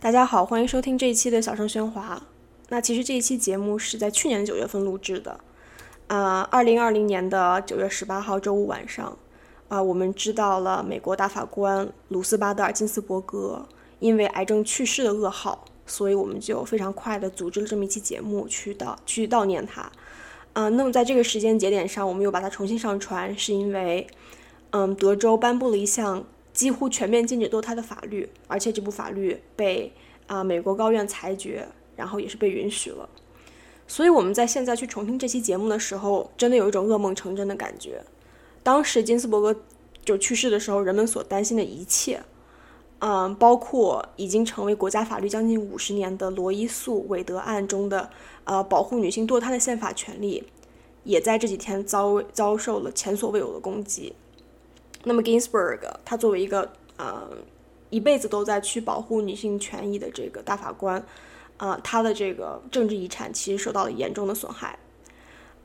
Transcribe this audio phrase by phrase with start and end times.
[0.00, 2.20] 大家好，欢迎收听这一期的小声喧哗。
[2.68, 5.40] 那其实这一期节目是在去年九月份录制的，
[6.08, 9.16] 啊，二零二零年的九月十八号周五晚上，
[9.68, 13.66] 啊，我们知道了美国大法官鲁斯巴德尔金斯伯格
[13.98, 19.90] 因为癌症去世的噩耗，所以我们就非常快的组织了这么一期节目去悼去悼念他。
[20.52, 24.06] 啊，那么在这个时间节点上，我们又把它重新上传，是因为，
[24.70, 26.24] 嗯，德州颁布了一项。
[26.54, 29.92] 几乎全面禁止堕胎的法律，而且这部法律被
[30.26, 33.06] 啊美国高院裁决，然后也是被允许了。
[33.86, 38.02] 所以我们在现在去重听这期节目的时候，真的有一种噩梦成真的感觉。
[38.62, 39.60] 当时金斯伯格
[40.04, 42.22] 就去世的时候，人们所担心的一切，
[43.00, 48.08] 嗯，包括已经成为国家法律将近五十年的罗伊诉韦德案中的
[48.44, 50.44] 呃保护女性堕胎的宪法权利，
[51.02, 54.14] 也在这几天遭遭受了前所未有的攻击。
[55.04, 57.28] 那么，Ginsburg 他作为一个呃
[57.90, 61.04] 一辈子都在去保护女性权益的这个大法官，
[61.58, 64.78] 啊，他的这个政治遗产其实受到了严重的损害。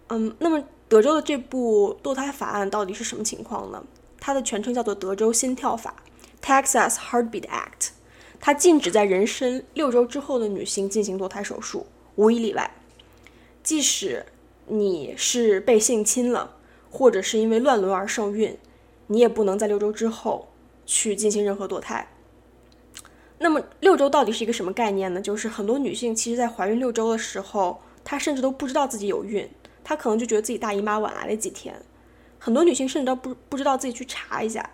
[0.09, 3.83] 嗯，那么德州的这部堕胎法案到底是什么情况呢？
[4.19, 6.03] 它的全称叫做德州心跳法
[6.43, 7.89] （Texas Heartbeat Act），
[8.39, 12.75] 它禁止在人生六周之后的女性进行堕胎手术，无一例外。
[13.63, 14.25] 即使
[14.67, 16.57] 你是被性侵了，
[16.91, 18.57] 或者是因为乱伦而受孕。
[19.11, 20.47] 你也不能在六周之后
[20.85, 22.07] 去进行任何堕胎。
[23.39, 25.19] 那么六周到底是一个什么概念呢？
[25.19, 29.49] 就是很多女性其实，在怀孕六周的时候，她甚至都不知道自己有孕，
[29.83, 31.81] 她可能就觉得自己大姨妈晚来了几天。
[32.37, 34.69] 很多女性甚至都不不知道自己去查一下。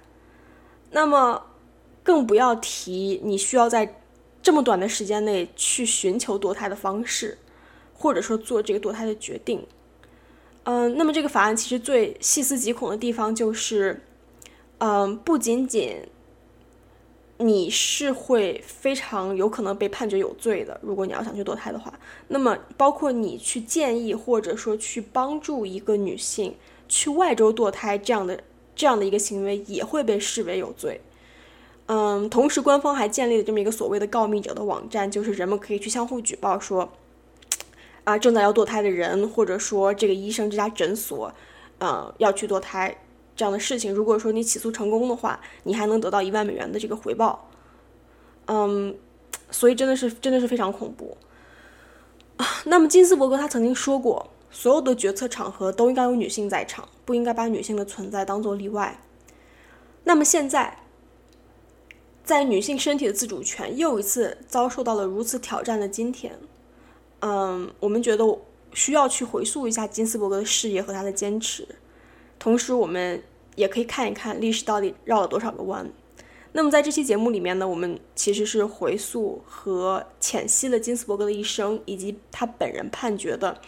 [0.91, 1.41] 那么
[2.03, 4.01] 更不要提你需要在
[4.41, 7.37] 这么短的时间内去寻求堕胎的方式，
[7.93, 9.65] 或者说做这个堕胎的决定。
[10.63, 14.01] 嗯，那么这个法案其实最细思极恐的地方就是。
[14.79, 15.97] 嗯，不仅仅
[17.37, 21.93] 你是会非常有可能被判决有罪的，如果你要想去堕胎的话，
[22.29, 26.55] 那么包括你去建议或者说去帮助一个女性
[26.87, 28.41] 去外州堕胎这样的
[28.75, 31.01] 这样的一个行为，也会被视为有罪。
[31.87, 36.91] 嗯，同时官方还建立了这么一个所谓的告密者的网站，就是人们可以去相互举报说，
[38.05, 41.33] 啊，正在要堕胎的人，或者说这个医生这家诊所，
[41.79, 42.97] 嗯，要去堕胎。
[43.35, 47.49] 这样的事情，如果说你起诉成功的话，你还能得到一万美元的这个回报。
[48.47, 48.95] 嗯，
[49.51, 51.17] 所以真的是真的是非常恐怖
[52.37, 52.45] 啊。
[52.65, 59.01] 那么金斯伯格他曾经说过，所有的决策场合都应该有女性在场，不应该把女性的存在当做例外。
[60.03, 60.83] 那么现在，
[62.23, 66.39] 在女性身体的自主权又一次遭受到了如此挑战的今天，
[67.19, 68.23] 嗯，我们觉得
[68.73, 71.67] 需要去回溯一下金斯伯格的事业和他的坚持。
[72.37, 73.23] 同时，我们
[73.55, 75.91] 也可以看一看历史到底绕了多少个弯。
[76.51, 83.59] 那么，在这期节目里面呢，我们其实是回溯和浅析了金斯伯格的一生，以及他本人判决的，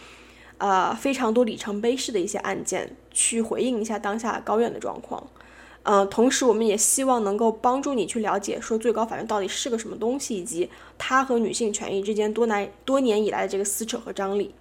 [0.56, 5.22] 呃，非常多里程碑式的一些案件，去回应一下当下高院的状况。
[5.82, 14.54] 呃，同时，我们也希望能够帮助你去了解，说最高法院到底是个什么东西，以及它和女性权益之间多难多年以来的这个撕扯和张力。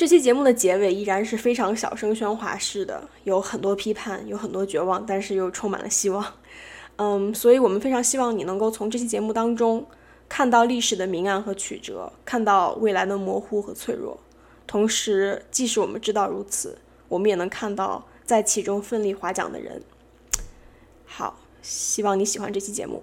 [0.00, 6.24] 这期节目的结尾依然是非常小声喧哗式的，有很多批判，有很多绝望，但是又充满了希望。
[6.96, 9.86] 嗯，所以我们非常希望你能够从这期节目当中
[10.26, 14.18] 看到历史的明暗和曲折，看到未来的模糊和脆弱。
[14.66, 19.82] 同时，即使我们知道如此，我们也能看到在其中奋力划桨的人。
[21.04, 23.02] 好，希望你喜欢这期节目。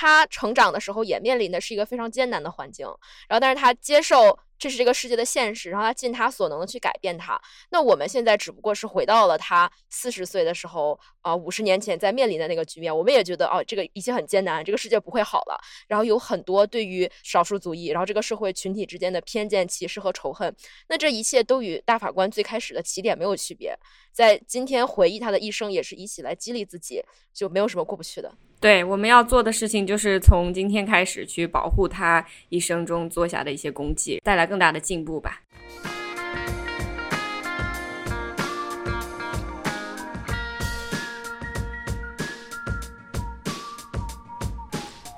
[0.00, 2.86] 他成长的时候也面临的是一个非常艰难的环境，
[3.28, 4.38] 然后但是他接受。
[4.60, 7.40] 这是这个世界的现实，然后他尽他所能的去改变它。
[7.70, 12.98] 那我们现在只不过是回到了他四十岁的时候，啊，五十年前在面临的那个局面。
[12.98, 15.56] 我们也觉得，哦，这个一切很艰难，这个世界不会好了。
[15.86, 20.52] 然后有很多对于少数族裔，然后这个社会群体之间的偏见、歧视和仇恨。
[20.88, 23.78] 那这一切都与大法官最开始的起点没有区别。
[24.12, 27.00] 在今天回忆他的一生，也是一起来激励自己，
[27.32, 28.34] 就没有什么过不去的。
[28.60, 35.40] 对，我们要做的事情就是从今天开始去保护他一生中做下的一些功绩，带来更大的进步吧。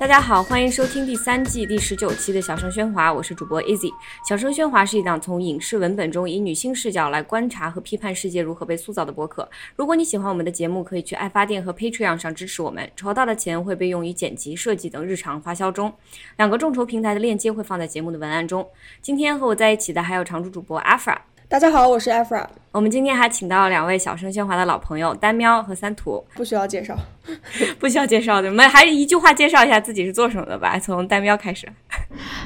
[0.00, 3.92] 大家好，欢迎收听第三季第十九期的小声喧哗，我是主播 Easy。
[4.26, 9.46] 小声喧哗是一档从影视文本中以女性视角来观察和批判世界如何被塑造的播客。
[9.76, 15.92] 如果你喜欢我们的节目，可以去爱发电和 Patreon 上支持我们，筹到的钱会被用于剪辑、设计等日常花销中。
[16.38, 18.66] 两个众筹平台的链接会放在节目的文案中。
[19.02, 21.18] 今天和我在一起的还有常驻主播 Afra。
[21.50, 22.46] 大家好，我是 Efra。
[22.70, 26.24] 我们今天还请到两位小声喧哗的老朋友，丹喵和三图。
[26.36, 26.96] 不需要介绍，
[27.80, 30.78] 不需要介绍的，我们还是一句话介绍一下自己是做什么的吧。
[30.78, 31.66] 从丹喵开始。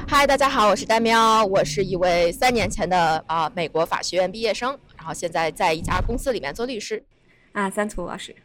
[0.07, 7.03] 嗨，大家好，我是丹喵，我是一位三年前的啊美国法学院毕业生，然后现在在一家公司里面做律师。
[7.51, 8.35] 啊，三图老师。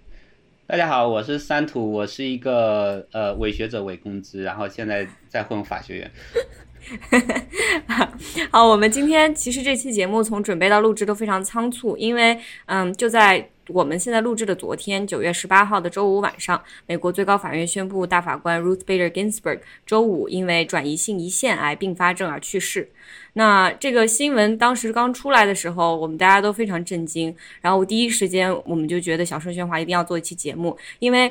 [0.67, 6.11] 大家好，我是三图，我是一个呃伪学者伪工资，然后现在在混法学院。
[8.51, 22.91] 好，我们今天其实这期节目从准备到录制都非常仓促，因为嗯，就在我们现在录制的昨天，九月十八号的周五晚上，美国最高法院宣布大法官 Ruth Bader Ginsburg 周五因为转移性胰腺癌并发症而去世。
[23.35, 31.31] 那这个新闻当时刚出来的时候，我们大家都非常震惊，然后第一时间我们就觉得小声喧哗一定要做一期节目，因为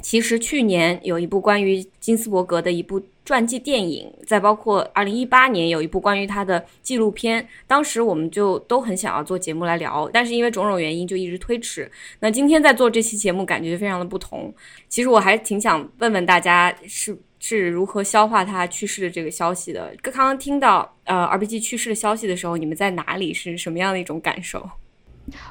[0.00, 3.02] 其实去年有一部关于金斯伯格的一部。
[3.24, 11.90] 传记电影，再包括二零一八年有一部关于他的纪录片，当时我们就都很想要做节目来聊，但是因为种种原因就一直推迟。
[12.18, 14.52] 那今天在做这期节目，感觉非常的不同。
[14.88, 19.94] 其实我还挺想问问大家，是是如何消化他去世的这个消息的？
[20.02, 23.32] 刚刚听到呃 RPG 去世的消息的时候，你们在哪里？
[23.32, 24.68] 是什么样的一种感受？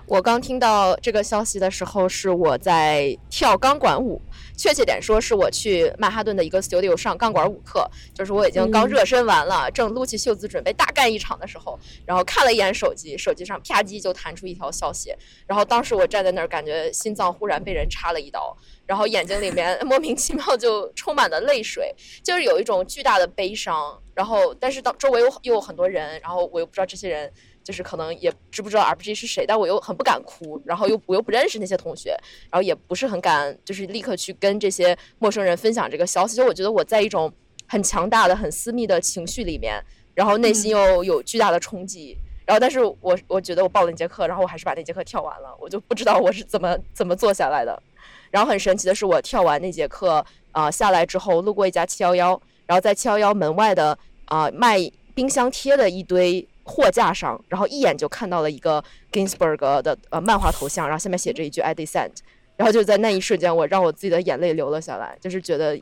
[0.05, 4.21] 我刚听到这个消息的时候，是我在跳钢管舞。
[4.61, 15.15] 确切点说，是我去曼哈顿的一个 studio 上钢管舞课，就是我已经刚热身完了，正撸起袖子准备大干一场的时候，然后看了一眼手机，手机上啪叽就弹出一条消息，
[15.47, 18.55] 然后当时我站在那儿，感觉心脏忽然被人插了一刀，
[18.85, 21.91] 然后眼睛里面 莫名其妙就充满了泪水，
[22.23, 27.33] 就是有一种巨大的悲伤，然后但是当周围又又有很多人，然后我又不知道这些人。
[27.71, 32.09] 就是可能也知不知道 RPG 是谁，但我又很不敢哭，然后又我又不认识那些同学，
[32.49, 36.35] 然后也不是很敢，就是立刻去跟这些陌生人分享这个消息。
[36.35, 37.31] 就我觉得我在一种
[37.69, 39.81] 很强大的、很私密的情绪里面，
[40.13, 42.17] 然后内心又有巨大的冲击。
[42.45, 45.55] 然后，但是我我觉得我报了那节课，然后我还是把那节课跳完了。
[45.57, 47.81] 我就不知道我是怎么怎么做下来的。
[48.29, 54.77] 然后很神奇的是，我跳完那节课啊下来之后，路过一家七幺幺，然后在七幺幺门外的啊卖
[55.15, 56.45] 冰箱贴的一堆。
[56.63, 62.11] 货架上，然后一眼就看到了一个 Ginsburg 的呃漫画头像，然后下面写着一句 I dissent，
[62.55, 65.75] 然后就在那一瞬间，我让我自己的眼泪流了下来，就是觉得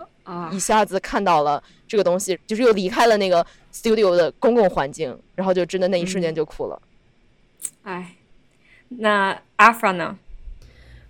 [0.51, 6.81] 一下子看到了这个东西，就是又离开了那个 studio 的公共环境，然后就真的那一瞬间就哭了。
[7.83, 8.15] 哎，
[8.87, 10.17] 那 Afra 呢？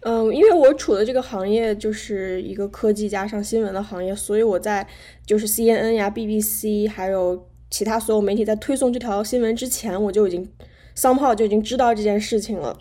[0.02, 4.88] 嗯，因为我处的这个行业就是一个科技加上新闻的行业，所以我在
[5.26, 7.46] 就是 CNN 呀、BBC 还有。
[7.70, 10.50] 其他所有媒体在推送这条新闻之前，我就已经
[10.96, 12.78] 桑炮就已经知道这件事情了。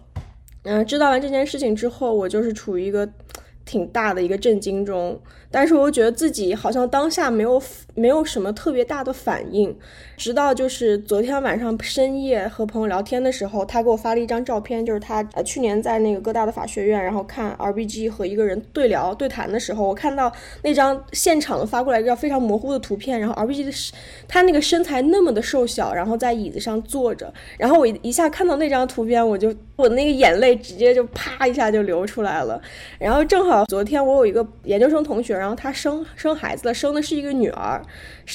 [0.63, 3.09] 嗯，知道完这件事情之后，我就是处于一个
[3.65, 5.21] 挺大的一个震惊中。
[5.51, 7.63] 但是我觉得自己好像当下没有
[7.99, 9.77] 没有什么特别大的反应，
[10.17, 23.73] 直到就是昨天晚上深夜和朋友聊天的时候，他给我发了一张照片，就是他呃去年在那个哥大的法学院，然后看 RBG 和一个人对聊对谈的时候，我看到那张现场发过来一张非常模糊的图片，然后 RBG 的
[24.27, 32.61] 他那个身材那么的瘦小，然后在椅子上坐着，然后我一下看到那张图片，我就我那个眼泪直接就啪一下就流出来了，
[32.99, 35.39] 然后正好昨天我有一个研究生同学。
[35.39, 37.81] 然后她生生孩子了，生的是一个女儿，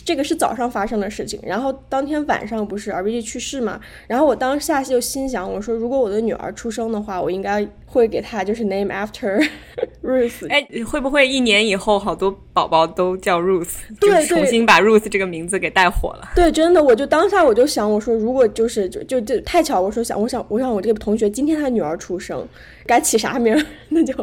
[0.05, 1.39] 这个是早上发生的事情。
[1.43, 3.79] 然后当天晚上不是 RBG 去世嘛？
[4.07, 9.45] 然后我当下就心想，我说如果我的女儿出生的话，我应该会给她就是 name after
[10.03, 10.49] Ruth。
[10.49, 13.75] 哎，会不会一年以后好多宝宝都叫 Ruth？
[13.99, 16.29] 对，重新把 Ruth 这个名字给带火了。
[16.35, 22.47] 对，真的，我就当下我就想，我说如果就是就就就太巧，我说想我想我想我这个同学今天他女儿出生，
[22.85, 23.55] 该起啥名
[23.89, 24.13] 那就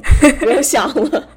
[0.41, 1.29] 不用想了。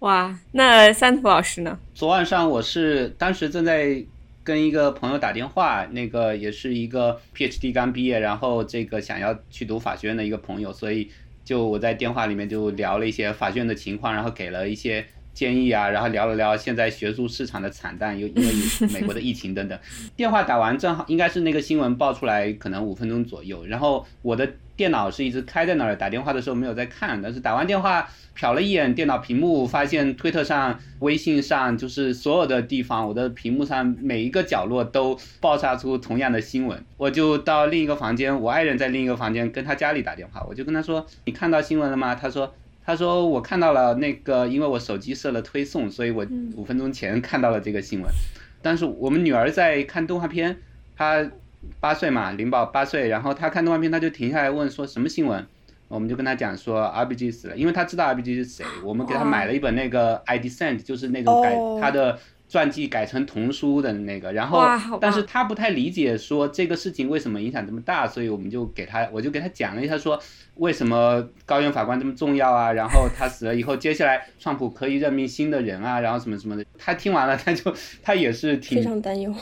[0.00, 1.78] 哇，那三图老师呢？
[1.94, 4.04] 昨晚上我是当时正在
[4.44, 11.10] 跟一个朋友打电话，那个也是一个 PhD 刚毕业，然后这个想要去读法学院的一个朋友，所以
[11.44, 18.52] 就我在电话里面就聊了一些法学院的情况，然后给了一些建议啊，然后聊了聊现在学术市场的惨淡，又因为
[18.92, 19.78] 美国的疫情等等。
[20.14, 24.46] 电话打完正好应该是那个新闻爆出来，可能五分钟左右，然后我的
[24.76, 28.08] 电脑是一直开在那儿，打电话的时候没有在看，但是打完电话。
[28.38, 36.78] 瞟了一眼电脑屏幕，发现推特上、微信上，就是所有的地方，我的屏幕上每一个角落都爆炸出同样的新闻。
[36.98, 42.52] 我就到另一个房间，我爱人在另一个房间跟他家里打电话，我就跟他说：“你看到新闻了吗？”他说
[42.84, 48.10] ：“他说我看到了那个，因为我手机设了推送，所以我五分钟前看到了这个新闻。
[48.60, 50.58] 但是我们女儿在看动画片，
[50.94, 51.26] 她
[51.80, 55.46] 八岁嘛，灵宝八岁，然后他看动画片，他就停下来问说什么新闻。”
[55.88, 58.66] 我们就跟他讲说 RBG 死了，因为他知道 RBG 是谁。
[58.82, 62.18] 我们给他买了一本那个 I Descent，就是那种改他的
[62.48, 64.66] 传记改成童书的那个，然后
[65.00, 70.20] 但是他不太理解说这个事情为什么影响这么大，所以我们就给他，我就给他讲了一下说
[70.56, 76.64] 为什么高院法官这么重要啊，然后他死了以后，接下来川普可以任命新的人啊，然后什么什么的。
[76.76, 79.32] 他听完了，他就他也是挺非常担忧。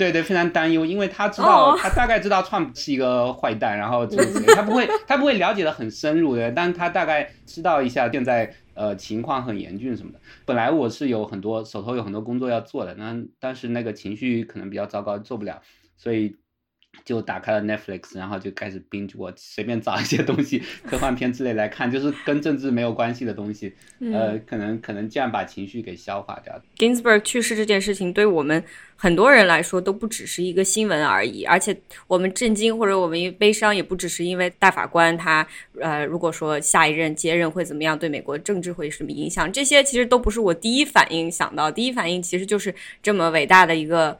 [0.00, 10.18] 对对，非常担忧，因为他知道，哦他大概知道 Trump 是一个坏蛋，然后就是他不会，他不会了解的很深入的，但他大概知道一下现在呃情况很严峻什么的。
[10.46, 15.60] 本来我是有很多手头有很多工作要做的，那但是那个情绪可能比较糟糕，做不了，
[15.98, 16.34] 所以
[17.10, 23.74] 就打开了 Netflix，然后就开始 binge 我随便找一些东西，科幻片之类来看，就是跟政治没有关系的东西，
[24.12, 26.54] 呃，可能可能这样把情绪给消化掉。
[26.78, 28.62] Ginsburg 去世这件事情，对我们
[28.94, 31.76] 很多人来说都不只是一个新闻而已，而且
[32.06, 35.44] 我们震惊或者我们悲伤，也不只是因为大法官他
[35.80, 44.16] 呃，如果说下一任接任会怎么样，对美国政治会什么影响，这些其实都不是我第一反应想到，第一反应其实就是这么伟大的一个。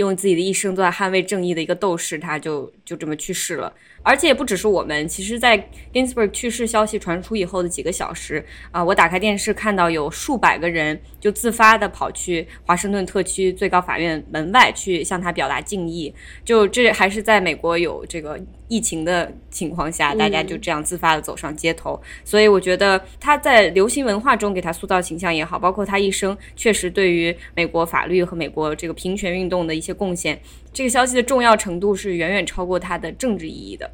[0.00, 3.72] 用自己的一生都在捍卫正义的一个斗士，他就就这么去世了。
[4.02, 16.14] 而且也不只是我们，其实，在 Ginsburg 去世消息传出以后的几个小时啊、我打开电视看到有数百个人就自发的跑去华盛顿特区最高法院门外去向他表达敬意。
[16.44, 22.00] 就这还是在美国有这个疫情的情况下，大家就这样自发的走上街头。
[22.24, 30.40] 所以我觉得他在流行文化中给他塑造形象也好，包括他一生确实对于美国法律和美国这个平权运动的一些贡献，
[30.72, 33.90] 这个消息的重要程度是远远超过它的政治意义的。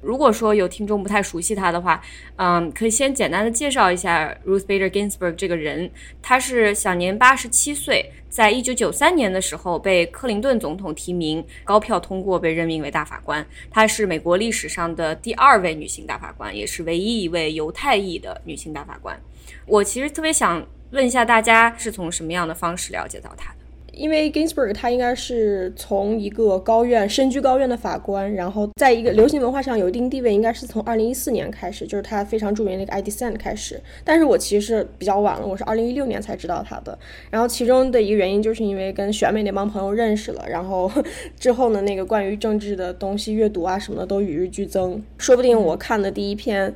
[0.00, 2.00] 如果说有听众不太熟悉他的话，
[2.36, 5.90] 嗯，可以先简单的介绍一下 Ruth Bader Ginsburg 这个人。
[6.22, 13.44] 他是享年八十七岁，在一九九三年的时候被克林顿总统提名，高票通过被任命为大法官。
[13.72, 19.20] 她是美国历史上的第二位女性大法官，也是唯一一位犹太裔的女性大法官。
[19.66, 23.57] 我其实特别想问一下大家，是从什么样的方式了解到她的？
[23.98, 33.80] 因为 Ginsburg 他应该是从一个高院身居高院的法官，然后在一个流行文化上有一定地位，应该是从二零一四年开始，就是他非常著名的那个 I Dissent 开始。
[34.04, 36.96] 但是我其实比较晚了，我是二零一六年才知道他的。
[37.28, 40.88] 然后其中的一个原因就是因为跟选美那帮朋友认识了，然后
[41.36, 46.72] 之后呢，那个关于政治的东西阅读啊什么的都与日俱增，说不定我看的第一篇。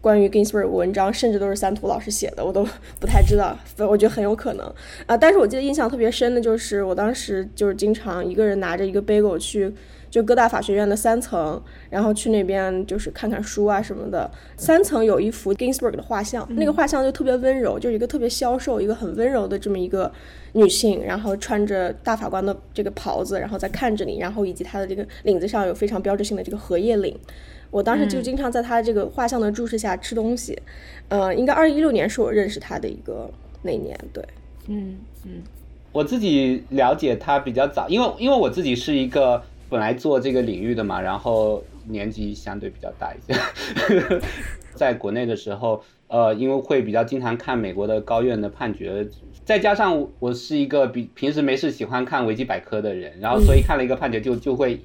[0.00, 2.66] 关于 Ginsburg 文章，甚至都是三图老师写的，我都
[3.00, 4.72] 不太知道，我觉得很有可能
[5.06, 5.16] 啊。
[5.16, 9.72] 但是我记得印象特别深的就是，我当时就是经常一个人拿着一个 bagel 去，
[10.08, 14.30] 就哥大法学院的三层，然后去那边就是看看书啊什么的。
[14.56, 20.10] 三层有一幅 Ginsburg 的画像，那个画像就特别温柔，就是一个特别消瘦、一个很温柔的这么一个
[20.52, 27.16] 女性，然后穿着大法官的这个袍子，然后在看着你，然后以及她的这个领子上有非常标志性的这个荷叶领。
[27.70, 30.58] 我当时就经常在他这个画像的注视下吃东西，
[31.08, 34.24] 呃，应该二零一六年是我认识他的一个那年，对，
[34.68, 35.42] 嗯嗯。
[35.92, 43.38] 我自己了解他比较早，因为因为我自己是一个本来做这个领域的嘛，然后年纪相对比较大一些，
[44.74, 49.06] 在国内的时候，呃，因为会比较经常看美国的高院的判决，
[49.44, 54.80] 再加上我是一个比平时没事喜欢看维基百科的人，然后所以看了一个判决就就会。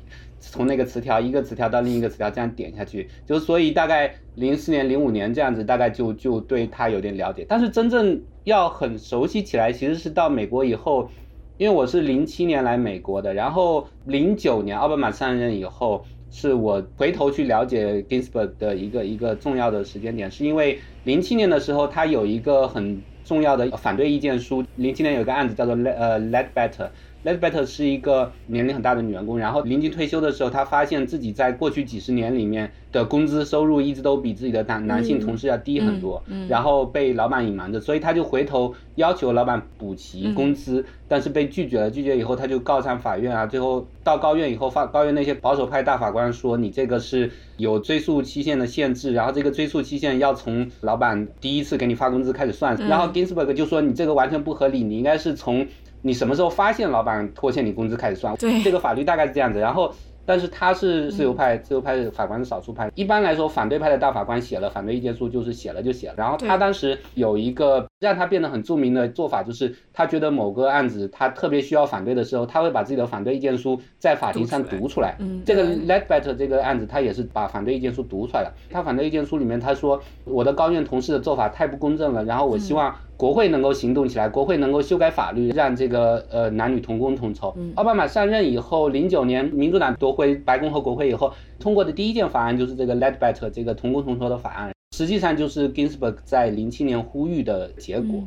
[0.45, 7.45] 从那个词条一个词条到另一个词条这样点下去，就所以大概零四年、零五年这样子，大概就就对他有点了解。
[7.47, 11.09] 但是真正要很熟悉起来，其实是到美国以后，
[11.57, 16.03] 因为我是零七年来美国的，然后零九年奥巴马上任以后，
[16.35, 24.65] 是我回头去了解 Ginsburg 的一个一个重要的时间点，是因为零七年的时候，他有一个很重要的反对意见书。
[24.73, 26.89] 零七年有个案子叫做呃 Ledbetter。
[27.23, 41.89] Ledbetter 是一个年龄很大的女员工，然后临近退休的时候，她发现自己在过去几十年里面的工资收入一直都比自己的男男性同事要低很多，然后被老板隐瞒着，所以她就回头要求老板补齐工资，但是被拒绝了。
[41.89, 55.65] 拒绝以后，她就告上法院啊，最后到高院以后，法高院那些保守派大法官说你这个是有追溯期限的限制，然后这个追溯期限要从老板第一次给你发工资开始算，然后 Ginsburg 就说你这个完全不合理，你应该是从
[56.05, 58.35] 你什么时候发现老板拖欠你工资开始算？
[58.35, 59.57] 对，这个法律大概是这样子。
[59.57, 59.91] 然后，
[60.25, 62.91] 但是他是自由派，自由派法官是少数派。
[62.93, 66.15] 一般来说，反对派的大法官写了反对意见书，就是写了就写了。
[66.17, 75.15] 然后他当时有一个让他变得很著名的做法，就是他觉得某个案子他特别需要反对的时候，他会把自己的反对意见书在法庭上读出来。
[75.19, 78.53] 嗯，这个 Ledbetter 这个案子，他也是把反对意见书读出来了。
[78.69, 82.93] 他反对意见书里面他说，我的高院同事的做法太不公正了，然后我希望。
[83.23, 87.55] 国会能够行动起来，国会能够修改法律，让这个呃男女同工同酬。
[87.75, 98.19] 奥巴马上任以后，零九年民主党夺回白宫和国会以后，通过的第一件法案就是这个 Ledbetter 这个同工同酬的法案，实际上就是 Ginsburg 在零七年呼吁的结果。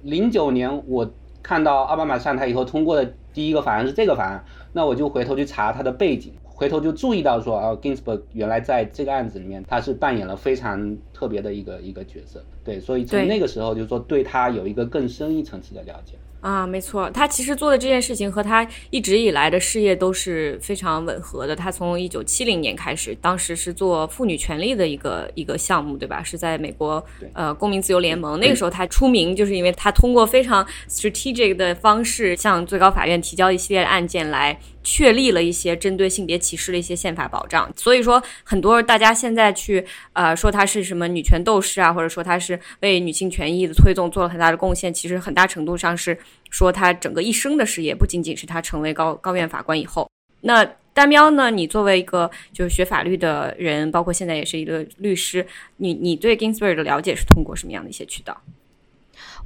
[0.00, 1.10] 零九年我
[1.42, 16.14] 看到奥巴马上台以后通过的第一个法案是这个法案，那我就回头去查他的背景，回头就注意到说啊，Ginsburg 原来在这个案子里面他是扮演了非常特别的一个一个角色，对，所以从那个时候就是说对他有一个更深一层次的了解。
[16.40, 21.54] 啊，没错，他其实做的这件事情和他一直以来的事业都是非常吻合的。
[21.54, 26.22] 他从一九七零年开始，当时是做妇女权利的一个一个项目，对吧？
[26.22, 28.38] 是在美国呃公民自由联盟。
[28.38, 34.58] 那个时候他出名，就是因为他通过非常 strategic 的方式向最高法院提交一系列案件来。
[34.90, 46.18] 确立了一些针对性别歧视的一些宪法保障，所以说很多大家现在去呃说他是什么女权斗士啊，或者说他是为女性权益的推动做了很大的贡献，其实很大程度上是
[46.48, 50.08] 说他整个一生的事业，不仅仅是他成为高高院法官以后。
[50.40, 50.64] 那
[50.94, 51.50] 丹喵呢？
[51.50, 58.40] 你作为一个就是学法律的人，包括现在也是一个律师，你你对 Ginsburg 的了解是通过什么样的一些渠道？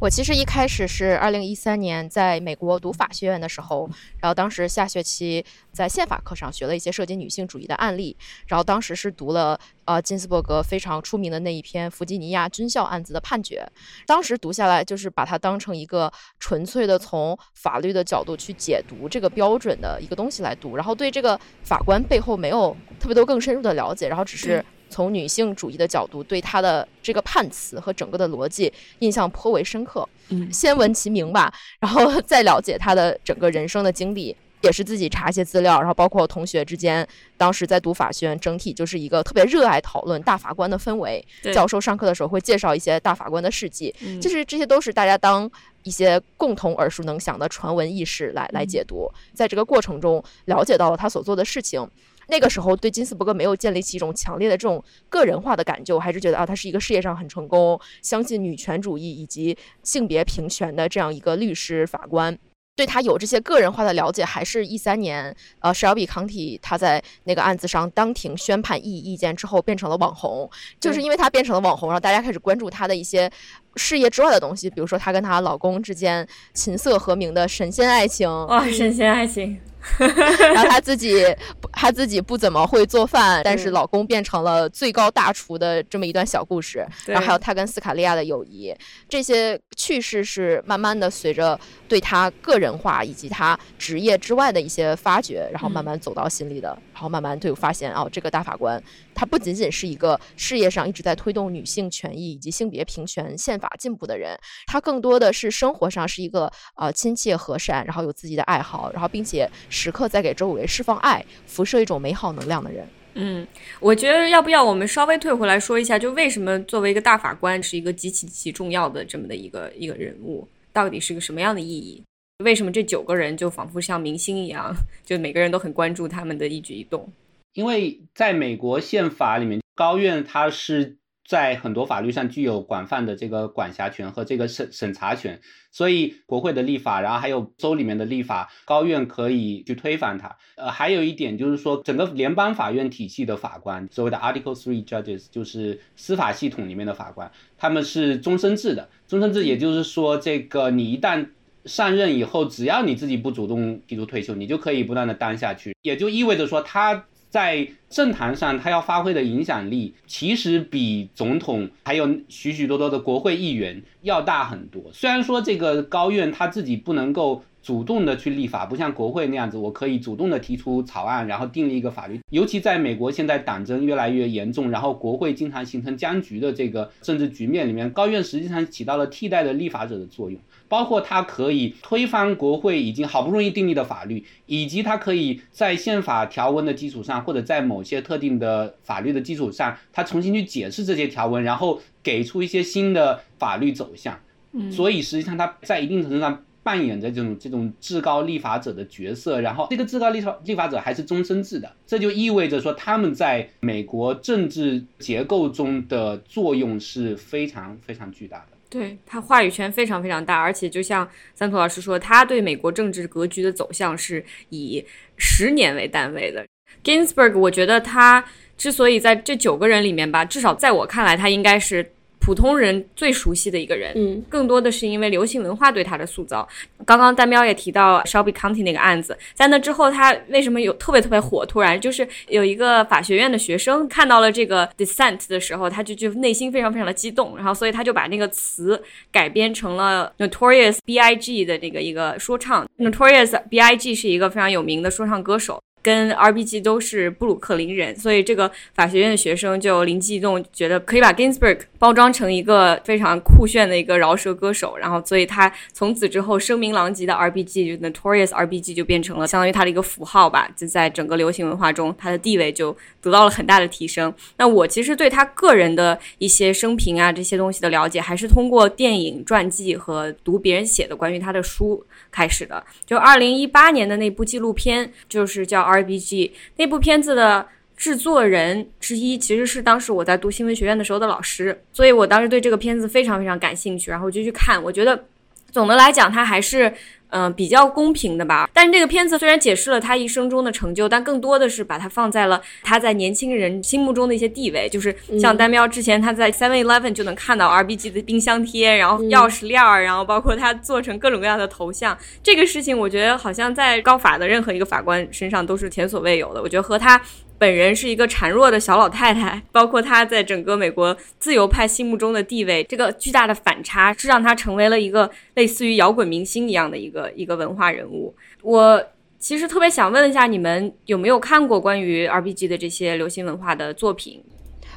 [0.02, 8.16] 我其实一开始是二零一三年在美国读法学院的时候，然后当时下学期在宪法课上学了一些涉及女性主义的案例，
[8.48, 13.64] 然后当时是读了呃金斯伯格非常出名的那一篇弗吉尼亚军校案子的判决，
[14.04, 24.64] 当时读下来就是把它当成一个纯粹的从法律的角度去解读这个标准的一个东西来读，然后对这个法官背后没有特别多更深入的了解，然后只是。
[24.92, 30.06] 从女性主义的角度，对他的这个判词和整个的逻辑印象颇为深刻。
[30.28, 37.06] 嗯，先闻其名吧，然后再了解他的整个人生的经历，也是自己查一些资料，然后包括同学之间，
[37.36, 41.22] 当时在读法学院，整体就是一个特别热爱讨论大法官的氛围。
[41.52, 45.50] 教授上课的时候会介绍一些大法官的事迹，就是这些都是大家当
[45.82, 49.10] 一些共同耳熟能详的传闻轶事来来解读。
[49.34, 51.86] 在这个过程中，了解到了他所做的事情。
[52.28, 62.38] 那个时候对金斯伯格没有建立起一种强烈的这种个人化的感觉，我还是觉得啊，他是一个事业上很成功、相信女权主义以及性别平权的这样一个律师法官。
[62.74, 70.50] 对他有这些个人化的了解，还是一三年，呃，史尔比康体他在那个案子上当庭宣判异议意见之后变成了网红，
[70.80, 73.30] 就是因为他变成了网红，然后大家开始关注他的一些
[73.76, 79.58] 事业之外的东西，比如说她跟她老公之间琴瑟和鸣的神仙爱情，哇，神仙爱情。
[79.98, 81.24] 然后她自己，
[81.72, 86.86] 她自己不怎么会做饭，但是老公变成了最高大厨的这么一段小故事。
[87.04, 88.72] 然后还有她跟斯卡利亚的友谊，
[89.08, 91.58] 这些趣事是慢慢的随着
[91.88, 96.78] 对她个人化以及她职业之外的一些发掘，然后慢慢走到心里的。
[96.91, 98.80] 然然后慢慢就发现，哦，这个大法官
[99.12, 104.38] 他不仅仅是一个事业上一直在推动女性权益以及性别平权、宪法进步的人，
[104.68, 109.50] 他更多的是生活上是一个呃亲切和善，然后有自己的爱好，然后并且。
[109.68, 112.86] 时刻在给周围释放爱，辐射一种美好能量的人。
[113.14, 113.46] 嗯，
[113.80, 122.02] 我觉得要不要我们稍微退回来说一下，就为什么作为一个大法官是一个极其极其重要的这么的一个一个人物，到底是个什么样的意义？
[122.42, 124.74] 为什么这九个人就仿佛像明星一样，
[125.04, 127.10] 就每个人都很关注他们的一举一动？
[127.54, 130.98] 因为在美国宪法里面，高院它是。
[131.24, 140.36] 在很多法律上具有广泛的这个管辖权和这个审审查权，所以国会的立法，然后还有州里面的立法，高院可以去推翻它。
[140.56, 148.90] 呃，还有一点就是说，整个联邦法院体系的法官，所谓的 Article Three Judges，就是司法系统里面的法官，他们是终身制的。
[149.06, 151.28] 终身制也就是说，这个你一旦
[151.64, 157.04] 上任以后，只要你自己不主动提出退休，你就可以不断的当下去，也就意味着说他。
[157.32, 164.82] 在政坛上，他要发挥的影响力其实比总统还有许许多多的国会议员要大很多。
[164.92, 172.20] 虽然说这个高院他自己不能够主动的去立法，不像国会那样子，我可以主动的提出草案，然后订立一个法律。
[172.28, 180.38] 尤其在美国现在党争越来越严重，然后国会经常形成僵局的这个政治局面里面，高院实际上起到了替代的立法者的作用。
[180.72, 194.18] 包括它可以推翻国会已经好不容易订立的法律，以及它可以在宪法条文的基础上，或者在某些特定的法律的基础上，它重新去解释这些条文，然后给出一些新的法律走向。
[194.52, 199.42] 嗯，所以实际上它在一定程度上扮演着这种这种至高立法者的角色。
[199.42, 208.51] 然后这个至高立法立法者还是终身制的，这就意味着说他们在美国政治结构中的作用是非常非常巨大的。
[208.72, 214.82] 对他话语权非常非常大，而且就像三图老师说，他对美国政治格局的走向是以
[215.18, 216.42] 十年为单位的。
[216.82, 218.24] Ginsburg，我觉得他
[218.56, 221.92] 之所以在这九个人里面吧，至少在我看来，他应该是
[222.24, 226.48] 普通人最熟悉的一个人，嗯，更多的是因为流行文化对他的塑造。
[226.86, 231.44] 刚刚丹喵也提到 Shelby County 那个案子，在那之后，他为什么有特别特别火？
[231.44, 238.80] 突然就是有一个法学院的学生看到了这个 dissent 的时候，他就就内心非常非常的激动，然后所以他就把那个词
[239.10, 242.64] 改编成了 Notorious B.I.G 的那个一个说唱。
[242.78, 245.60] Notorious B.I.G 是一个非常有名的说唱歌手。
[245.82, 264.14] 跟 R.B.G 都是布鲁克林人，所以这个法学院的学生就灵机一动，觉得可以把 Ginsburg 包装成一个非常酷炫的一个饶舌歌手，然后所以他从此之后声名狼藉的 R.B.G 就 Notorious R.B.G 就变成了相当于他的一个符号吧，就在整个流行文化中，他的地位就得到了很大的提升。
[264.36, 272.62] 那我其实对他个人的一些生平啊这些东西的了解，还是通过电影传记和读别人写的关于他的书开始的。
[272.86, 275.71] 就二零一八年的那部纪录片，就是叫。
[275.72, 284.62] R.B.G 那部片子的制作人之一，其实是当时我在读新闻学院的时候的老师，所以我当时对这个片子非常非常感兴趣，然后就去看。
[284.62, 285.04] 我觉得
[285.50, 286.72] 总的来讲，它还是。
[287.12, 288.48] 嗯，比较公平的吧。
[288.52, 294.68] 但是这个片子虽然解释了他一生中的成就，但更多的是把它放在了他在年轻人心目中的一些地位。
[294.68, 301.96] 就是像丹喵之前他在 Seven Eleven 就能看到 R.B.G 的冰箱贴，然后钥匙链儿，然后包括他做成各种各样的头像。
[302.22, 306.40] 这个事情我觉得好像在高法的任何一个法官身上都是前所未有的。
[306.40, 307.00] 我觉得和他。
[307.42, 318.14] 本人是一个孱弱的小老太太，包括她在整个美国自由派心目中的地位，这个巨大的反差是让她成为了一个类似于摇滚明星一样的一个一个文化人物。
[318.42, 318.80] 我
[319.18, 324.22] 其实特别想问一下，你们有没有看过关于 R.B.G 的这些流行文化的作品？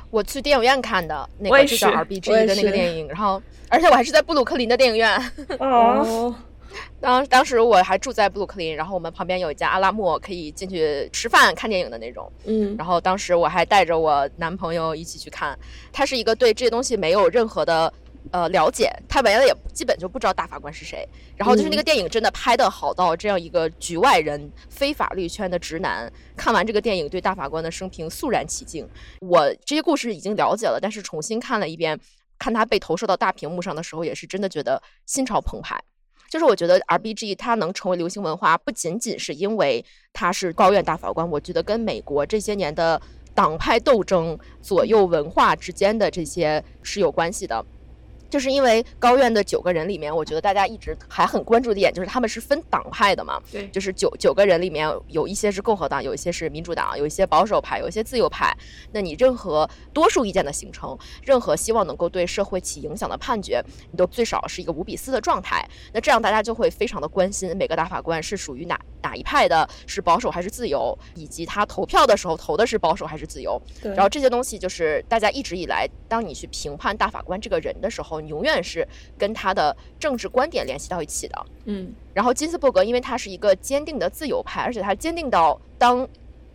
[0.10, 5.16] 我去电影院看的，那个是叫 R.B.G 的那个电影，然后而且我还是在布鲁克林的电影院。
[5.60, 6.34] 哦。
[7.00, 12.32] 当当时我还住在布鲁克林，然后我们旁边有一家阿拉莫，可以进去吃饭、看电影的那种。
[12.46, 15.58] 嗯，然后当时我还带着我男朋友一起去看。
[15.92, 17.92] 他是一个对这些东西没有任何的
[18.32, 21.08] 呃了解，他原来也基本就不知道大法官是谁。
[21.38, 28.88] 然后就是那个电影真的拍的好到这样一个局外人、非法律圈的直男看完这个电影，对大法官的生平肃然起敬。
[29.20, 32.00] 我这些故事已经了解了，但是重新看了一遍，
[32.40, 35.78] 看他被投射到大屏幕上的时候，也是真的觉得心潮澎湃。
[36.30, 39.84] 就是我觉得 R B G 它能成为流行文化，不仅仅是因为
[40.14, 43.02] 它是高院大法官，我觉得跟美国这些年的
[43.34, 47.66] 党派斗争左右文化之间的这些是有关系的。
[48.30, 53.42] 就是因为高院的九个人里面，我觉得大家一直还很关注的点就是他们是分党派的嘛。
[53.52, 58.56] 对，就是九九个人里面有一些是共和党，有一些是民主党，有一些保守派，有一些自由派。
[58.92, 65.66] 那你任何多数意见的形成，任何希望能够对社会起影响的判决，你都最少是一个五比四的状态。
[65.94, 73.62] 那这样大家就会非常的关心每个大法官是属于哪哪一派的，是保守还是自由，以及他投票的时候投的是保守还是自由。
[73.84, 78.15] 然后这些东西就是大家一直以来，当你去评判大法官这个人的时候。
[78.22, 81.94] 永远是跟他的政治观点联系到一起的，嗯。
[82.14, 86.08] 然后金斯伯格，因为他是一个坚定的自由派，而且他坚定到当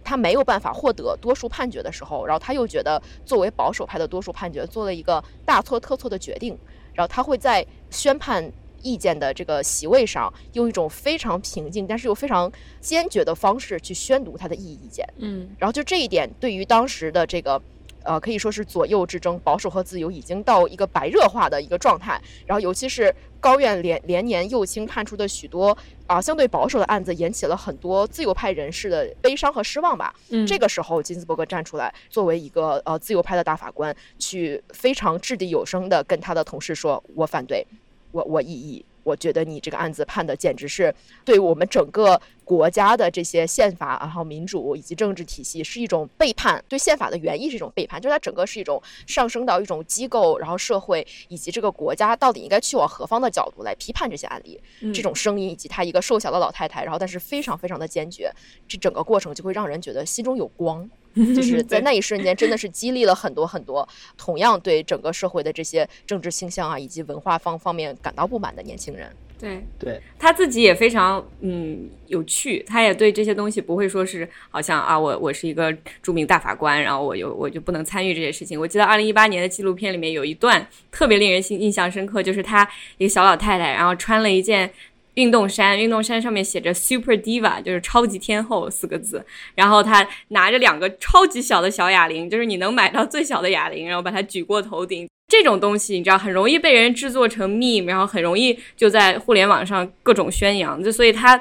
[0.02, 6.56] 他没有办法获得多数判决的时候，然后他又觉得作为保守派的多数判决做了一个大错特错的决定，
[6.94, 8.50] 然后他会在宣判
[8.82, 15.48] 意见的这个席位上，用一种非常平静但是又非常坚决的方式去宣读他的异议意见，嗯。
[15.58, 17.60] 然后就这一点，对于当时的这个。
[18.04, 22.20] 呃，可以说是左右之争，保守和自由已经到一个白热化的一个状态。
[22.46, 30.14] 然后，尤其是高院连连年右倾判出的许多啊相对保守的案子，引起了很多自由派人士的悲伤和失望吧。
[30.30, 37.66] 嗯，这个时候金斯伯格站出来，作为一个呃自由派的大法官，去非常掷地有声的跟他的同事说：“我反对，
[38.12, 40.94] 我我异议。”我觉得你这个案子判的简直是
[41.24, 54.60] 对我们整个国家的这些宪法，然后民主以及政治体系是一种背叛，对宪法的原意是一种背叛，就是它整个是一种上升到一种机构，然后社会以及这个国家到底应该去往何方的角度来批判这些案例，
[54.94, 58.32] 这种声音以及她一个瘦小的老太太，然后但是非常非常的坚决，
[58.68, 60.88] 这整个过程就会让人觉得心中有光。
[61.34, 69.10] 就是在那一瞬间，真的是激励了很多很多同样对整个社会的这些政治倾向啊，以及文化方方面感到不满的年轻人。
[69.40, 78.60] 对对，他自己也非常嗯有趣，他也对这些东西不会说是好像啊，我我是一个著名大法官，然后我有我就不能参与这些事情。
[78.60, 82.68] 我记得二零一八年的纪录片里面有一段特别令人印印象深刻，就是他
[82.98, 84.70] 一个小老太太，然后穿了一件。
[85.14, 89.24] 运动衫，运动衫上面写着 “Super Diva”，就是超级天后四个字。
[89.54, 95.08] 然后他拿着两个超级小的小哑铃，就是你能买到最小的哑铃，然后把它举过头顶。
[95.28, 100.82] 这种东西你知道很容易被人制作成 meme，然后很容易就在互联网上各种宣扬。
[100.82, 101.40] 就所以他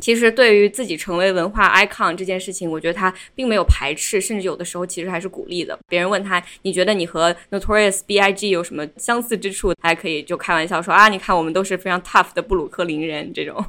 [0.00, 5.76] 其实对于自己成为文化 icon 这件事情，我觉得他并没有排斥，甚至有的时候其实还是鼓励的。
[5.88, 9.74] 别人问他，你觉得你和 Notorious B.I.G 有什么相似之处？
[9.74, 13.64] 他还可以就开玩笑说啊，你看我们都是非常 tough 的布鲁克林人这种。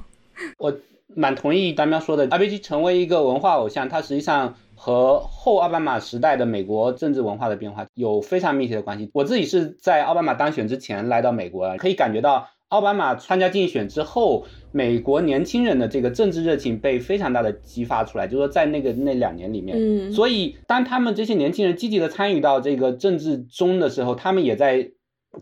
[0.59, 0.71] 我
[1.15, 9.09] 蛮同意丹喵说的，R.B.G 成为一个文化偶像，它实际上和后奥巴马时代的美国政治文化的变化有非常密切的关系。
[9.13, 12.47] 我自己是在奥巴马当选之前来到美国，可以感觉到。
[12.69, 24.91] 奥巴马参加竞选之后，美国年轻人的这个政治热情被非常大的激发出来，就是说在那个那两年里面，嗯，所以当他们这些年轻人积极的参与到这个政治中的时候，他们也在